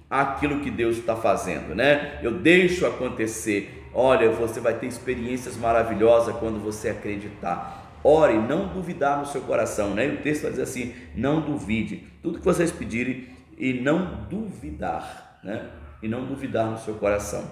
aquilo 0.09 0.61
que 0.61 0.71
Deus 0.71 0.99
está 0.99 1.17
fazendo, 1.17 1.75
né? 1.75 2.19
Eu 2.23 2.39
deixo 2.39 2.87
acontecer. 2.87 3.89
Olha, 3.93 4.31
você 4.31 4.61
vai 4.61 4.75
ter 4.75 4.87
experiências 4.87 5.57
maravilhosas 5.57 6.37
quando 6.37 6.63
você 6.63 6.91
acreditar. 6.91 7.99
Ore, 8.05 8.35
não 8.35 8.69
duvidar 8.69 9.19
no 9.19 9.27
seu 9.27 9.41
coração, 9.41 9.95
né? 9.95 10.07
O 10.07 10.19
texto 10.19 10.49
dizer 10.49 10.63
assim: 10.63 10.95
não 11.15 11.41
duvide. 11.41 12.05
Tudo 12.23 12.39
que 12.39 12.45
vocês 12.45 12.71
pedirem 12.71 13.29
e 13.59 13.73
não 13.73 14.27
duvidar, 14.29 15.41
né? 15.43 15.71
E 16.03 16.09
não 16.09 16.25
duvidar 16.25 16.67
no 16.67 16.79
seu 16.79 16.95
coração. 16.95 17.45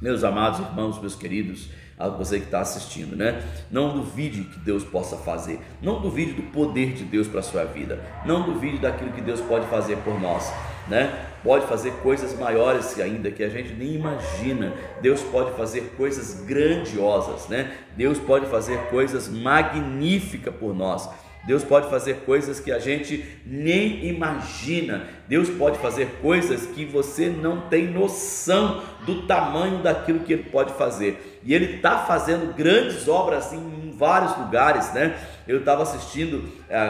Meus 0.00 0.24
amados 0.24 0.58
irmãos, 0.58 0.98
meus 0.98 1.14
queridos, 1.14 1.68
a 1.96 2.08
você 2.08 2.40
que 2.40 2.46
está 2.46 2.60
assistindo, 2.60 3.14
né? 3.14 3.40
Não 3.70 3.94
duvide 3.94 4.42
que 4.42 4.58
Deus 4.58 4.82
possa 4.82 5.16
fazer. 5.16 5.60
Não 5.80 6.00
duvide 6.00 6.32
do 6.32 6.42
poder 6.50 6.92
de 6.94 7.04
Deus 7.04 7.28
para 7.28 7.38
a 7.38 7.42
sua 7.42 7.64
vida. 7.64 8.00
Não 8.24 8.42
duvide 8.42 8.78
daquilo 8.78 9.12
que 9.12 9.20
Deus 9.20 9.40
pode 9.42 9.66
fazer 9.66 9.96
por 9.98 10.20
nós 10.20 10.52
né? 10.92 11.10
Pode 11.42 11.66
fazer 11.66 11.90
coisas 12.02 12.38
maiores 12.38 13.00
ainda 13.00 13.30
que 13.30 13.42
a 13.42 13.48
gente 13.48 13.72
nem 13.72 13.94
imagina. 13.94 14.74
Deus 15.00 15.22
pode 15.22 15.56
fazer 15.56 15.94
coisas 15.96 16.44
grandiosas, 16.44 17.48
né? 17.48 17.72
Deus 17.96 18.18
pode 18.18 18.44
fazer 18.46 18.78
coisas 18.90 19.26
magníficas 19.26 20.54
por 20.54 20.74
nós. 20.74 21.08
Deus 21.46 21.64
pode 21.64 21.88
fazer 21.88 22.18
coisas 22.26 22.60
que 22.60 22.70
a 22.70 22.78
gente 22.78 23.24
nem 23.46 24.06
imagina. 24.06 25.06
Deus 25.26 25.48
pode 25.48 25.78
fazer 25.78 26.18
coisas 26.20 26.66
que 26.66 26.84
você 26.84 27.30
não 27.30 27.62
tem 27.62 27.88
noção 27.88 28.82
do 29.04 29.26
tamanho 29.26 29.82
daquilo 29.82 30.20
que 30.20 30.32
Ele 30.32 30.44
pode 30.44 30.72
fazer. 30.74 31.40
E 31.44 31.54
Ele 31.54 31.76
está 31.76 31.98
fazendo 31.98 32.54
grandes 32.54 33.08
obras 33.08 33.52
em 33.52 33.94
vários 33.96 34.36
lugares, 34.36 34.92
né? 34.92 35.16
Eu 35.46 35.58
estava 35.58 35.82
assistindo 35.82 36.48
é, 36.68 36.76
a, 36.76 36.84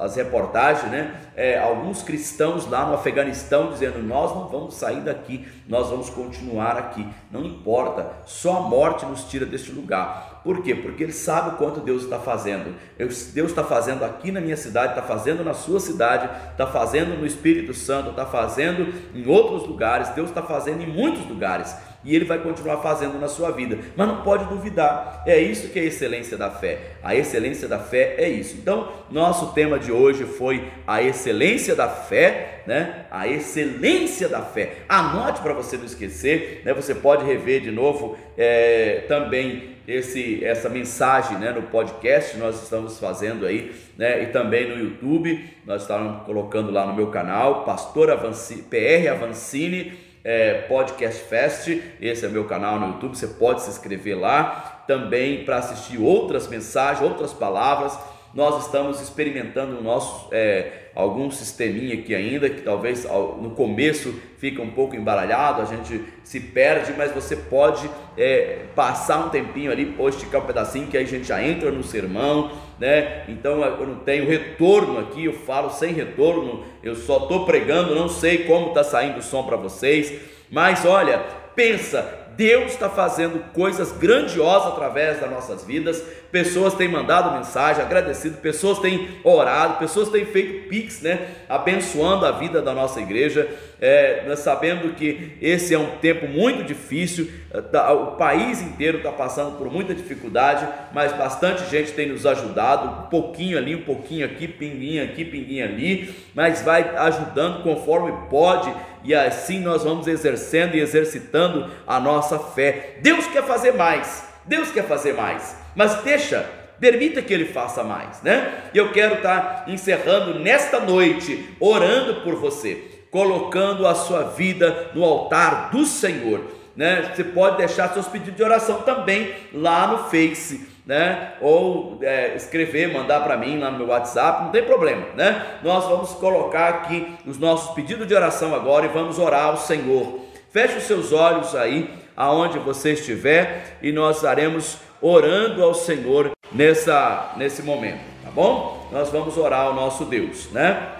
a, 0.00 0.04
as 0.04 0.16
reportagens, 0.16 0.90
né? 0.90 1.14
É, 1.36 1.58
alguns 1.58 2.02
cristãos 2.02 2.68
lá 2.68 2.86
no 2.86 2.94
Afeganistão 2.94 3.70
dizendo: 3.70 4.02
Nós 4.02 4.34
não 4.34 4.48
vamos 4.48 4.74
sair 4.74 5.00
daqui, 5.00 5.46
nós 5.68 5.90
vamos 5.90 6.08
continuar 6.10 6.76
aqui, 6.76 7.06
não 7.30 7.44
importa, 7.44 8.10
só 8.26 8.58
a 8.58 8.60
morte 8.60 9.06
nos 9.06 9.24
tira 9.24 9.44
deste 9.44 9.72
lugar. 9.72 10.38
Por 10.44 10.62
quê? 10.62 10.74
Porque 10.74 11.02
ele 11.02 11.12
sabe 11.12 11.50
o 11.50 11.52
quanto 11.58 11.80
Deus 11.80 12.04
está 12.04 12.18
fazendo. 12.18 12.74
Deus 12.96 13.50
está 13.50 13.64
fazendo 13.64 14.04
aqui 14.04 14.32
na 14.32 14.40
minha 14.40 14.56
cidade, 14.56 14.92
está 14.92 15.02
fazendo 15.02 15.44
na 15.44 15.52
sua 15.52 15.80
cidade, 15.80 16.30
está 16.52 16.66
fazendo 16.66 17.18
no 17.18 17.26
Espírito 17.26 17.74
Santo, 17.74 18.10
está 18.10 18.24
fazendo 18.24 18.94
em 19.14 19.26
outros 19.28 19.66
lugares, 19.66 20.08
Deus 20.10 20.28
está 20.28 20.42
fazendo 20.42 20.82
em 20.82 20.86
muitos 20.86 21.07
lugares 21.26 21.74
e 22.04 22.14
ele 22.14 22.24
vai 22.24 22.38
continuar 22.38 22.78
fazendo 22.78 23.18
na 23.18 23.28
sua 23.28 23.50
vida. 23.50 23.78
Mas 23.96 24.06
não 24.06 24.22
pode 24.22 24.44
duvidar. 24.44 25.22
É 25.26 25.38
isso 25.38 25.68
que 25.68 25.78
é 25.78 25.82
a 25.82 25.86
excelência 25.86 26.36
da 26.36 26.50
fé. 26.50 26.78
A 27.02 27.14
excelência 27.14 27.66
da 27.66 27.78
fé 27.78 28.14
é 28.18 28.28
isso. 28.28 28.56
Então, 28.56 28.92
nosso 29.10 29.52
tema 29.52 29.78
de 29.78 29.90
hoje 29.90 30.24
foi 30.24 30.70
a 30.86 31.02
excelência 31.02 31.74
da 31.74 31.88
fé, 31.88 32.62
né? 32.66 33.06
A 33.10 33.26
excelência 33.26 34.28
da 34.28 34.42
fé. 34.42 34.76
Anote 34.88 35.40
para 35.40 35.52
você 35.52 35.76
não 35.76 35.84
esquecer, 35.84 36.62
né? 36.64 36.72
Você 36.72 36.94
pode 36.94 37.24
rever 37.24 37.60
de 37.60 37.70
novo 37.70 38.16
é, 38.36 39.04
também 39.08 39.76
esse, 39.88 40.44
essa 40.44 40.68
mensagem 40.68 41.38
né, 41.38 41.50
no 41.50 41.62
podcast 41.62 42.36
nós 42.36 42.62
estamos 42.62 42.98
fazendo 43.00 43.46
aí, 43.46 43.74
né, 43.96 44.22
e 44.22 44.26
também 44.26 44.68
no 44.68 44.78
YouTube, 44.78 45.48
nós 45.64 45.80
estamos 45.80 46.24
colocando 46.24 46.70
lá 46.70 46.86
no 46.86 46.92
meu 46.92 47.06
canal, 47.06 47.64
Pastor 47.64 48.10
Avancini, 48.10 48.62
PR 48.64 49.10
Avancini, 49.10 50.07
é, 50.24 50.62
Podcast 50.62 51.24
Fest, 51.24 51.68
esse 52.00 52.26
é 52.26 52.28
meu 52.28 52.44
canal 52.44 52.78
no 52.78 52.88
YouTube, 52.88 53.16
você 53.16 53.26
pode 53.26 53.62
se 53.62 53.70
inscrever 53.70 54.18
lá 54.18 54.84
também 54.86 55.44
para 55.44 55.58
assistir 55.58 55.98
outras 55.98 56.48
mensagens, 56.48 57.02
outras 57.02 57.32
palavras. 57.32 57.98
Nós 58.34 58.64
estamos 58.64 59.00
experimentando 59.00 59.78
o 59.78 59.82
nosso 59.82 60.28
é, 60.32 60.87
algum 60.98 61.30
sisteminha 61.30 61.94
aqui 61.94 62.12
ainda, 62.12 62.50
que 62.50 62.60
talvez 62.62 63.04
no 63.40 63.50
começo 63.50 64.20
fica 64.36 64.60
um 64.60 64.70
pouco 64.70 64.96
embaralhado, 64.96 65.62
a 65.62 65.64
gente 65.64 66.02
se 66.24 66.40
perde, 66.40 66.92
mas 66.98 67.12
você 67.12 67.36
pode 67.36 67.88
é, 68.16 68.64
passar 68.74 69.24
um 69.24 69.28
tempinho 69.28 69.70
ali, 69.70 69.94
ou 69.96 70.08
esticar 70.08 70.42
um 70.42 70.44
pedacinho, 70.44 70.88
que 70.88 70.96
aí 70.96 71.04
a 71.04 71.06
gente 71.06 71.28
já 71.28 71.40
entra 71.40 71.70
no 71.70 71.84
sermão, 71.84 72.50
né? 72.80 73.22
Então 73.28 73.62
eu 73.62 73.86
não 73.86 74.00
tenho 74.00 74.26
retorno 74.26 74.98
aqui, 74.98 75.26
eu 75.26 75.34
falo 75.34 75.70
sem 75.70 75.92
retorno, 75.92 76.64
eu 76.82 76.96
só 76.96 77.18
estou 77.18 77.46
pregando, 77.46 77.94
não 77.94 78.08
sei 78.08 78.38
como 78.38 78.70
está 78.70 78.82
saindo 78.82 79.18
o 79.18 79.22
som 79.22 79.44
para 79.44 79.56
vocês, 79.56 80.12
mas 80.50 80.84
olha, 80.84 81.18
pensa, 81.54 82.26
Deus 82.36 82.72
está 82.72 82.88
fazendo 82.88 83.52
coisas 83.52 83.90
grandiosas 83.90 84.72
através 84.72 85.20
das 85.20 85.28
nossas 85.28 85.64
vidas. 85.64 86.00
Pessoas 86.30 86.74
têm 86.74 86.88
mandado 86.88 87.36
mensagem, 87.36 87.82
agradecido, 87.82 88.36
pessoas 88.38 88.78
têm 88.78 89.08
orado, 89.24 89.78
pessoas 89.78 90.10
têm 90.10 90.26
feito 90.26 90.68
pix, 90.68 91.00
né? 91.00 91.28
Abençoando 91.48 92.26
a 92.26 92.32
vida 92.32 92.60
da 92.60 92.74
nossa 92.74 93.00
igreja. 93.00 93.48
é, 93.80 94.24
nós 94.26 94.40
sabendo 94.40 94.94
que 94.94 95.36
esse 95.40 95.72
é 95.72 95.78
um 95.78 95.98
tempo 95.98 96.26
muito 96.26 96.64
difícil, 96.64 97.30
tá, 97.70 97.92
o 97.92 98.16
país 98.16 98.60
inteiro 98.60 98.98
está 98.98 99.12
passando 99.12 99.56
por 99.56 99.72
muita 99.72 99.94
dificuldade, 99.94 100.66
mas 100.92 101.12
bastante 101.12 101.68
gente 101.70 101.92
tem 101.92 102.08
nos 102.08 102.26
ajudado, 102.26 103.04
um 103.04 103.08
pouquinho 103.08 103.56
ali, 103.56 103.74
um 103.74 103.82
pouquinho 103.82 104.24
aqui, 104.26 104.48
pinguinho 104.48 105.04
aqui, 105.04 105.24
pinguinho 105.24 105.64
ali, 105.64 106.14
mas 106.34 106.62
vai 106.62 106.96
ajudando 106.96 107.62
conforme 107.62 108.12
pode, 108.28 108.72
e 109.04 109.14
assim 109.14 109.60
nós 109.60 109.84
vamos 109.84 110.08
exercendo 110.08 110.74
e 110.74 110.80
exercitando 110.80 111.70
a 111.86 112.00
nossa 112.00 112.38
fé. 112.38 112.98
Deus 113.00 113.26
quer 113.28 113.44
fazer 113.44 113.72
mais, 113.72 114.27
Deus 114.48 114.70
quer 114.70 114.86
fazer 114.86 115.12
mais, 115.12 115.56
mas 115.76 116.02
deixa 116.02 116.58
Permita 116.80 117.20
que 117.20 117.34
ele 117.34 117.46
faça 117.46 117.82
mais, 117.82 118.22
né? 118.22 118.62
E 118.72 118.78
eu 118.78 118.92
quero 118.92 119.16
estar 119.16 119.64
encerrando 119.66 120.38
nesta 120.38 120.78
noite, 120.78 121.48
orando 121.58 122.20
por 122.20 122.36
você, 122.36 123.02
colocando 123.10 123.86
a 123.86 123.96
sua 123.96 124.22
vida 124.22 124.90
no 124.94 125.02
altar 125.04 125.70
do 125.70 125.84
Senhor, 125.84 126.40
né? 126.76 127.10
Você 127.12 127.24
pode 127.24 127.56
deixar 127.56 127.92
seus 127.92 128.06
pedidos 128.06 128.36
de 128.36 128.42
oração 128.44 128.82
também 128.82 129.34
lá 129.52 129.88
no 129.88 129.98
Face, 130.08 130.68
né? 130.86 131.32
Ou 131.40 131.98
é, 132.00 132.36
escrever, 132.36 132.92
mandar 132.92 133.24
para 133.24 133.36
mim 133.36 133.58
lá 133.58 133.72
no 133.72 133.78
meu 133.78 133.88
WhatsApp, 133.88 134.44
não 134.44 134.52
tem 134.52 134.62
problema, 134.62 135.04
né? 135.16 135.58
Nós 135.64 135.84
vamos 135.84 136.12
colocar 136.12 136.68
aqui 136.68 137.12
os 137.26 137.38
nossos 137.38 137.74
pedidos 137.74 138.06
de 138.06 138.14
oração 138.14 138.54
agora 138.54 138.86
e 138.86 138.88
vamos 138.88 139.18
orar 139.18 139.46
ao 139.46 139.56
Senhor. 139.56 140.20
Feche 140.52 140.78
os 140.78 140.84
seus 140.84 141.12
olhos 141.12 141.56
aí, 141.56 141.90
aonde 142.18 142.58
você 142.58 142.94
estiver, 142.94 143.78
e 143.80 143.92
nós 143.92 144.16
estaremos 144.16 144.78
orando 145.00 145.62
ao 145.62 145.72
Senhor 145.72 146.32
nessa, 146.50 147.32
nesse 147.36 147.62
momento, 147.62 148.00
tá 148.24 148.30
bom? 148.32 148.88
Nós 148.90 149.08
vamos 149.08 149.36
orar 149.36 149.66
ao 149.66 149.74
nosso 149.74 150.04
Deus, 150.04 150.50
né? 150.50 150.94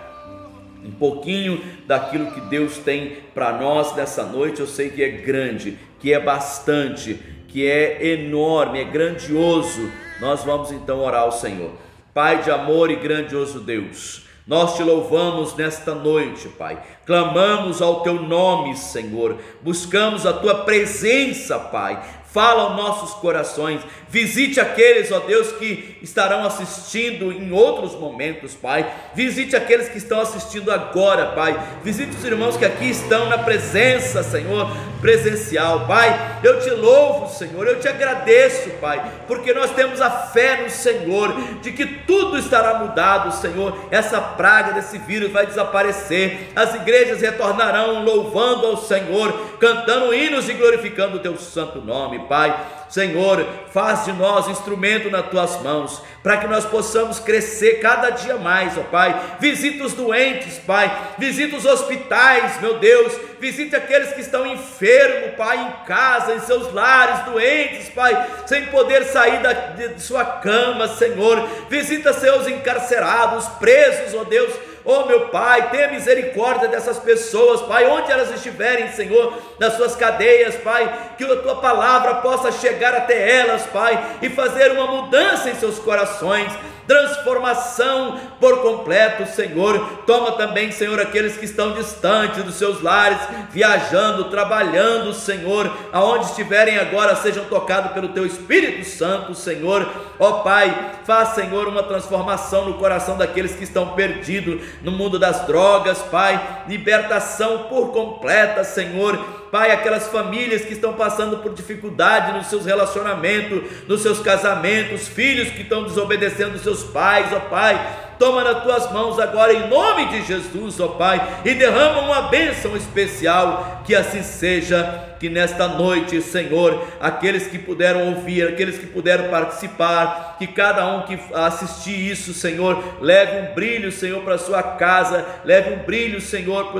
Um 0.84 0.92
pouquinho 0.92 1.60
daquilo 1.88 2.30
que 2.30 2.40
Deus 2.42 2.78
tem 2.78 3.16
para 3.34 3.50
nós 3.58 3.96
nessa 3.96 4.22
noite, 4.22 4.60
eu 4.60 4.66
sei 4.68 4.90
que 4.90 5.02
é 5.02 5.08
grande, 5.08 5.76
que 5.98 6.14
é 6.14 6.20
bastante, 6.20 7.20
que 7.48 7.68
é 7.68 8.12
enorme, 8.12 8.80
é 8.80 8.84
grandioso. 8.84 9.90
Nós 10.20 10.44
vamos 10.44 10.70
então 10.70 11.00
orar 11.00 11.22
ao 11.22 11.32
Senhor. 11.32 11.72
Pai 12.14 12.44
de 12.44 12.50
amor 12.52 12.92
e 12.92 12.96
grandioso 12.96 13.58
Deus, 13.58 14.22
nós 14.48 14.76
te 14.76 14.82
louvamos 14.82 15.54
nesta 15.54 15.94
noite, 15.94 16.48
Pai. 16.48 16.82
Clamamos 17.04 17.82
ao 17.82 18.00
teu 18.00 18.14
nome, 18.14 18.74
Senhor. 18.76 19.36
Buscamos 19.60 20.24
a 20.24 20.32
tua 20.32 20.64
presença, 20.64 21.58
Pai 21.58 22.02
fala 22.32 22.64
aos 22.64 22.76
nossos 22.76 23.14
corações. 23.14 23.80
Visite 24.10 24.58
aqueles, 24.58 25.12
ó 25.12 25.20
Deus, 25.20 25.52
que 25.52 25.98
estarão 26.02 26.44
assistindo 26.44 27.30
em 27.30 27.52
outros 27.52 27.94
momentos, 27.94 28.54
Pai. 28.54 28.90
Visite 29.14 29.54
aqueles 29.54 29.88
que 29.88 29.98
estão 29.98 30.20
assistindo 30.20 30.70
agora, 30.70 31.26
Pai. 31.26 31.58
Visite 31.82 32.16
os 32.16 32.24
irmãos 32.24 32.56
que 32.56 32.64
aqui 32.64 32.88
estão 32.88 33.28
na 33.28 33.38
presença, 33.38 34.22
Senhor, 34.22 34.70
presencial, 35.00 35.86
Pai. 35.86 36.38
Eu 36.42 36.60
te 36.60 36.70
louvo, 36.70 37.28
Senhor. 37.28 37.66
Eu 37.66 37.80
te 37.80 37.88
agradeço, 37.88 38.70
Pai, 38.80 39.02
porque 39.26 39.52
nós 39.52 39.70
temos 39.72 40.00
a 40.00 40.10
fé 40.10 40.62
no 40.62 40.70
Senhor 40.70 41.34
de 41.60 41.72
que 41.72 41.86
tudo 41.86 42.38
estará 42.38 42.78
mudado, 42.78 43.34
Senhor. 43.34 43.88
Essa 43.90 44.20
praga 44.20 44.72
desse 44.72 44.96
vírus 44.98 45.30
vai 45.30 45.46
desaparecer. 45.46 46.50
As 46.56 46.74
igrejas 46.74 47.20
retornarão 47.20 48.04
louvando 48.04 48.66
ao 48.66 48.76
Senhor, 48.76 49.47
cantando 49.58 50.14
hinos 50.14 50.48
e 50.48 50.54
glorificando 50.54 51.16
o 51.16 51.20
teu 51.20 51.36
santo 51.36 51.80
nome. 51.80 52.20
Pai. 52.28 52.54
Senhor, 52.88 53.46
faz 53.70 54.06
de 54.06 54.12
nós 54.12 54.48
instrumento 54.48 55.10
nas 55.10 55.28
tuas 55.28 55.60
mãos, 55.60 56.02
para 56.22 56.38
que 56.38 56.46
nós 56.46 56.64
possamos 56.64 57.20
crescer 57.20 57.80
cada 57.80 58.08
dia 58.10 58.36
mais, 58.36 58.78
ó 58.78 58.82
Pai. 58.82 59.36
Visita 59.38 59.84
os 59.84 59.92
doentes, 59.92 60.58
Pai. 60.58 60.90
Visita 61.18 61.56
os 61.56 61.66
hospitais, 61.66 62.60
meu 62.62 62.78
Deus. 62.78 63.12
Visite 63.38 63.76
aqueles 63.76 64.12
que 64.14 64.22
estão 64.22 64.46
enfermos, 64.46 65.36
Pai, 65.36 65.58
em 65.58 65.86
casa, 65.86 66.34
em 66.34 66.40
seus 66.40 66.72
lares, 66.72 67.24
doentes, 67.26 67.90
Pai, 67.90 68.26
sem 68.46 68.66
poder 68.66 69.04
sair 69.04 69.42
da, 69.42 69.52
de 69.52 70.02
sua 70.02 70.24
cama, 70.24 70.88
Senhor. 70.88 71.46
Visita 71.68 72.14
seus 72.14 72.48
encarcerados, 72.48 73.46
presos, 73.60 74.14
ó 74.14 74.24
Deus 74.24 74.52
Oh, 74.90 75.04
meu 75.04 75.28
Pai, 75.28 75.68
tenha 75.68 75.88
misericórdia 75.88 76.66
dessas 76.66 76.98
pessoas, 76.98 77.60
Pai, 77.60 77.84
onde 77.86 78.10
elas 78.10 78.30
estiverem, 78.30 78.90
Senhor, 78.90 79.34
nas 79.58 79.74
suas 79.74 79.94
cadeias, 79.94 80.56
Pai, 80.56 81.12
que 81.18 81.24
a 81.24 81.36
tua 81.36 81.56
palavra 81.56 82.14
possa 82.22 82.50
chegar 82.50 82.94
até 82.94 83.38
elas, 83.38 83.66
Pai, 83.66 84.16
e 84.22 84.30
fazer 84.30 84.72
uma 84.72 84.86
mudança 84.86 85.50
em 85.50 85.54
seus 85.56 85.78
corações 85.78 86.50
transformação 86.88 88.18
por 88.40 88.62
completo, 88.62 89.26
Senhor. 89.26 89.78
Toma 90.06 90.32
também, 90.32 90.72
Senhor, 90.72 90.98
aqueles 90.98 91.36
que 91.36 91.44
estão 91.44 91.74
distantes 91.74 92.42
dos 92.42 92.54
seus 92.54 92.80
lares, 92.80 93.18
viajando, 93.50 94.30
trabalhando, 94.30 95.12
Senhor, 95.12 95.70
aonde 95.92 96.24
estiverem 96.24 96.78
agora, 96.78 97.14
sejam 97.14 97.44
tocados 97.44 97.92
pelo 97.92 98.08
Teu 98.08 98.24
Espírito 98.24 98.88
Santo, 98.88 99.34
Senhor. 99.34 99.86
Ó 100.18 100.40
Pai, 100.40 100.92
faz, 101.04 101.30
Senhor, 101.30 101.68
uma 101.68 101.82
transformação 101.82 102.64
no 102.64 102.74
coração 102.78 103.18
daqueles 103.18 103.54
que 103.54 103.64
estão 103.64 103.90
perdidos 103.90 104.62
no 104.82 104.90
mundo 104.90 105.18
das 105.18 105.46
drogas, 105.46 105.98
Pai. 105.98 106.64
Libertação 106.66 107.64
por 107.64 107.92
completa, 107.92 108.64
Senhor 108.64 109.37
Pai, 109.50 109.72
aquelas 109.72 110.06
famílias 110.08 110.62
que 110.62 110.72
estão 110.72 110.92
passando 110.92 111.38
por 111.38 111.54
dificuldade 111.54 112.32
nos 112.36 112.46
seus 112.48 112.64
relacionamentos, 112.64 113.62
nos 113.86 114.02
seus 114.02 114.20
casamentos, 114.20 115.08
filhos 115.08 115.50
que 115.50 115.62
estão 115.62 115.84
desobedecendo 115.84 116.58
seus 116.58 116.84
pais, 116.84 117.32
ó 117.32 117.40
Pai, 117.40 118.07
toma 118.18 118.42
nas 118.44 118.62
tuas 118.62 118.92
mãos 118.92 119.18
agora 119.18 119.52
em 119.52 119.68
nome 119.68 120.06
de 120.06 120.22
Jesus, 120.22 120.78
ó 120.80 120.88
Pai, 120.88 121.40
e 121.44 121.54
derrama 121.54 122.00
uma 122.00 122.22
bênção 122.22 122.76
especial, 122.76 123.82
que 123.84 123.94
assim 123.94 124.22
seja, 124.22 125.16
que 125.18 125.28
nesta 125.28 125.66
noite, 125.68 126.20
Senhor, 126.22 126.86
aqueles 127.00 127.46
que 127.46 127.58
puderam 127.58 128.14
ouvir, 128.14 128.46
aqueles 128.46 128.78
que 128.78 128.86
puderam 128.86 129.28
participar, 129.28 130.36
que 130.38 130.46
cada 130.46 130.86
um 130.86 131.02
que 131.02 131.18
assistir 131.34 132.10
isso, 132.10 132.32
Senhor, 132.32 132.82
leve 133.00 133.50
um 133.50 133.54
brilho, 133.54 133.90
Senhor, 133.90 134.22
para 134.22 134.38
sua 134.38 134.62
casa, 134.62 135.24
leve 135.44 135.74
um 135.74 135.78
brilho, 135.84 136.20
Senhor, 136.20 136.72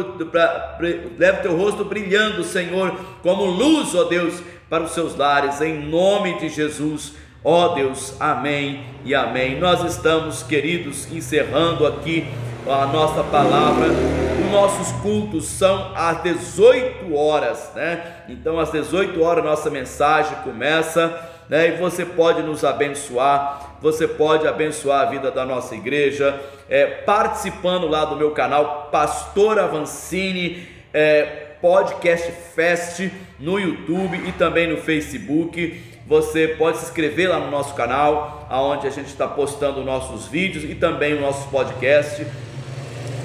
leve 1.19 1.43
teu 1.43 1.57
rosto 1.57 1.85
brilhando, 1.85 2.45
Senhor, 2.45 2.95
como 3.23 3.45
luz, 3.45 3.95
ó 3.95 4.05
Deus, 4.05 4.43
para 4.69 4.85
os 4.85 4.93
seus 4.93 5.17
lares, 5.17 5.61
em 5.61 5.89
nome 5.89 6.39
de 6.39 6.49
Jesus. 6.49 7.15
Ó 7.45 7.67
oh 7.67 7.69
Deus, 7.75 8.15
amém 8.19 8.85
e 9.05 9.15
amém. 9.15 9.61
Nós 9.61 9.85
estamos, 9.85 10.43
queridos, 10.43 11.11
encerrando 11.13 11.87
aqui 11.87 12.27
a 12.67 12.87
nossa 12.87 13.23
palavra. 13.23 13.87
Os 14.45 14.51
nossos 14.51 14.91
cultos 15.01 15.45
são 15.47 15.93
às 15.95 16.21
18 16.21 17.15
horas, 17.15 17.71
né? 17.77 18.25
Então, 18.29 18.59
às 18.59 18.73
18 18.73 19.23
horas, 19.23 19.45
nossa 19.45 19.71
mensagem 19.71 20.37
começa, 20.43 21.17
né? 21.49 21.69
E 21.69 21.73
você 21.77 22.05
pode 22.05 22.43
nos 22.43 22.65
abençoar, 22.65 23.77
você 23.81 24.09
pode 24.09 24.49
abençoar 24.49 25.03
a 25.03 25.11
vida 25.11 25.31
da 25.31 25.47
nossa 25.47 25.77
igreja, 25.77 26.41
é, 26.69 26.87
participando 26.87 27.87
lá 27.87 28.05
do 28.05 28.17
meu 28.17 28.33
canal, 28.33 28.89
Pastor 28.91 29.61
Avancini. 29.61 30.67
É, 30.93 31.45
Podcast 31.61 32.31
Fest 32.55 33.11
no 33.41 33.59
YouTube 33.59 34.17
e 34.29 34.33
também 34.33 34.69
no 34.69 34.77
Facebook. 34.77 35.98
Você 36.09 36.49
pode 36.49 36.79
se 36.79 36.87
inscrever 36.87 37.29
lá 37.29 37.39
no 37.39 37.51
nosso 37.51 37.75
canal, 37.75 38.47
aonde 38.49 38.87
a 38.87 38.91
gente 38.91 39.09
está 39.09 39.29
postando 39.29 39.85
nossos 39.85 40.27
vídeos 40.27 40.65
e 40.65 40.75
também 40.75 41.13
o 41.13 41.21
nosso 41.21 41.47
podcast. 41.51 42.27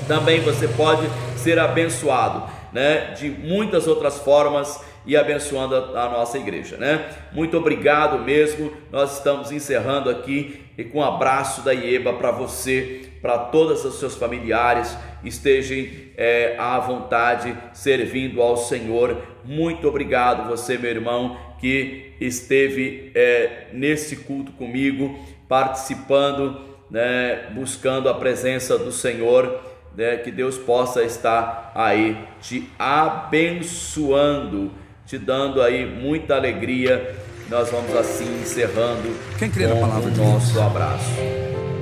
Também 0.06 0.42
você 0.42 0.68
pode 0.68 1.08
ser 1.38 1.58
abençoado, 1.58 2.44
né, 2.74 3.14
de 3.18 3.30
muitas 3.30 3.88
outras 3.88 4.18
formas 4.18 4.84
e 5.06 5.16
abençoando 5.16 5.76
a, 5.76 6.10
nossa 6.10 6.38
igreja, 6.38 6.76
né? 6.76 7.10
Muito 7.32 7.58
obrigado 7.58 8.20
mesmo. 8.20 8.74
Nós 8.92 9.18
estamos 9.18 9.50
encerrando 9.50 10.10
aqui 10.10 10.66
e 10.78 10.84
com 10.84 11.00
um 11.00 11.04
abraço 11.04 11.62
da 11.62 11.74
IEBA 11.74 12.12
para 12.14 12.32
você, 12.32 13.10
para 13.22 13.38
todos 13.38 13.86
os 13.86 13.96
seus 13.96 14.16
familiares, 14.16 14.98
estejam 15.24 15.88
é, 16.18 16.56
à 16.58 16.80
vontade 16.80 17.56
servindo 17.74 18.42
ao 18.42 18.58
Senhor. 18.58 19.18
Muito 19.46 19.88
obrigado 19.88 20.50
você, 20.50 20.78
meu 20.78 20.92
irmão, 20.92 21.38
que 21.64 22.12
esteve 22.20 23.10
é, 23.16 23.68
nesse 23.72 24.18
culto 24.18 24.52
comigo, 24.52 25.18
participando, 25.48 26.60
né, 26.92 27.48
buscando 27.56 28.10
a 28.10 28.14
presença 28.14 28.78
do 28.78 28.92
Senhor. 28.92 29.72
Né, 29.96 30.18
que 30.18 30.30
Deus 30.32 30.58
possa 30.58 31.04
estar 31.04 31.72
aí 31.74 32.18
te 32.42 32.68
abençoando, 32.78 34.72
te 35.06 35.18
dando 35.18 35.62
aí 35.62 35.86
muita 35.86 36.36
alegria. 36.36 37.16
Nós 37.50 37.70
vamos 37.70 37.96
assim 37.96 38.42
encerrando 38.42 39.16
Quem 39.38 39.50
crê 39.50 39.68
na 39.68 39.76
palavra 39.76 40.12
o 40.12 40.18
nosso 40.18 40.60
abraço. 40.60 41.12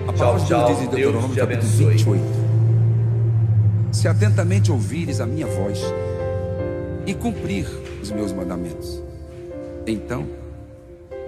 A 0.08 0.14
palavra 0.14 0.46
tchau, 0.46 0.68
de 0.68 0.74
Deus 0.76 0.90
Deuteronômio 0.90 1.34
Deus 1.34 1.36
te 1.36 1.42
abençoe. 1.42 1.94
28. 1.94 2.24
Se 3.94 4.08
atentamente 4.08 4.72
ouvires 4.72 5.20
a 5.20 5.26
minha 5.26 5.48
voz 5.48 5.82
e 7.08 7.14
cumprir 7.14 7.66
os 8.02 8.12
meus 8.12 8.34
mandamentos, 8.34 9.02
então 9.86 10.28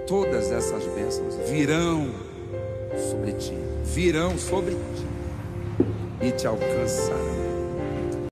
todas 0.06 0.50
essas 0.50 0.84
bênçãos 0.86 1.34
virão 1.48 2.08
sobre 2.96 3.32
ti, 3.32 3.54
virão 3.84 4.38
sobre 4.38 4.74
ti 4.74 5.06
e 6.20 6.30
te 6.30 6.46
alcançarão. 6.46 7.43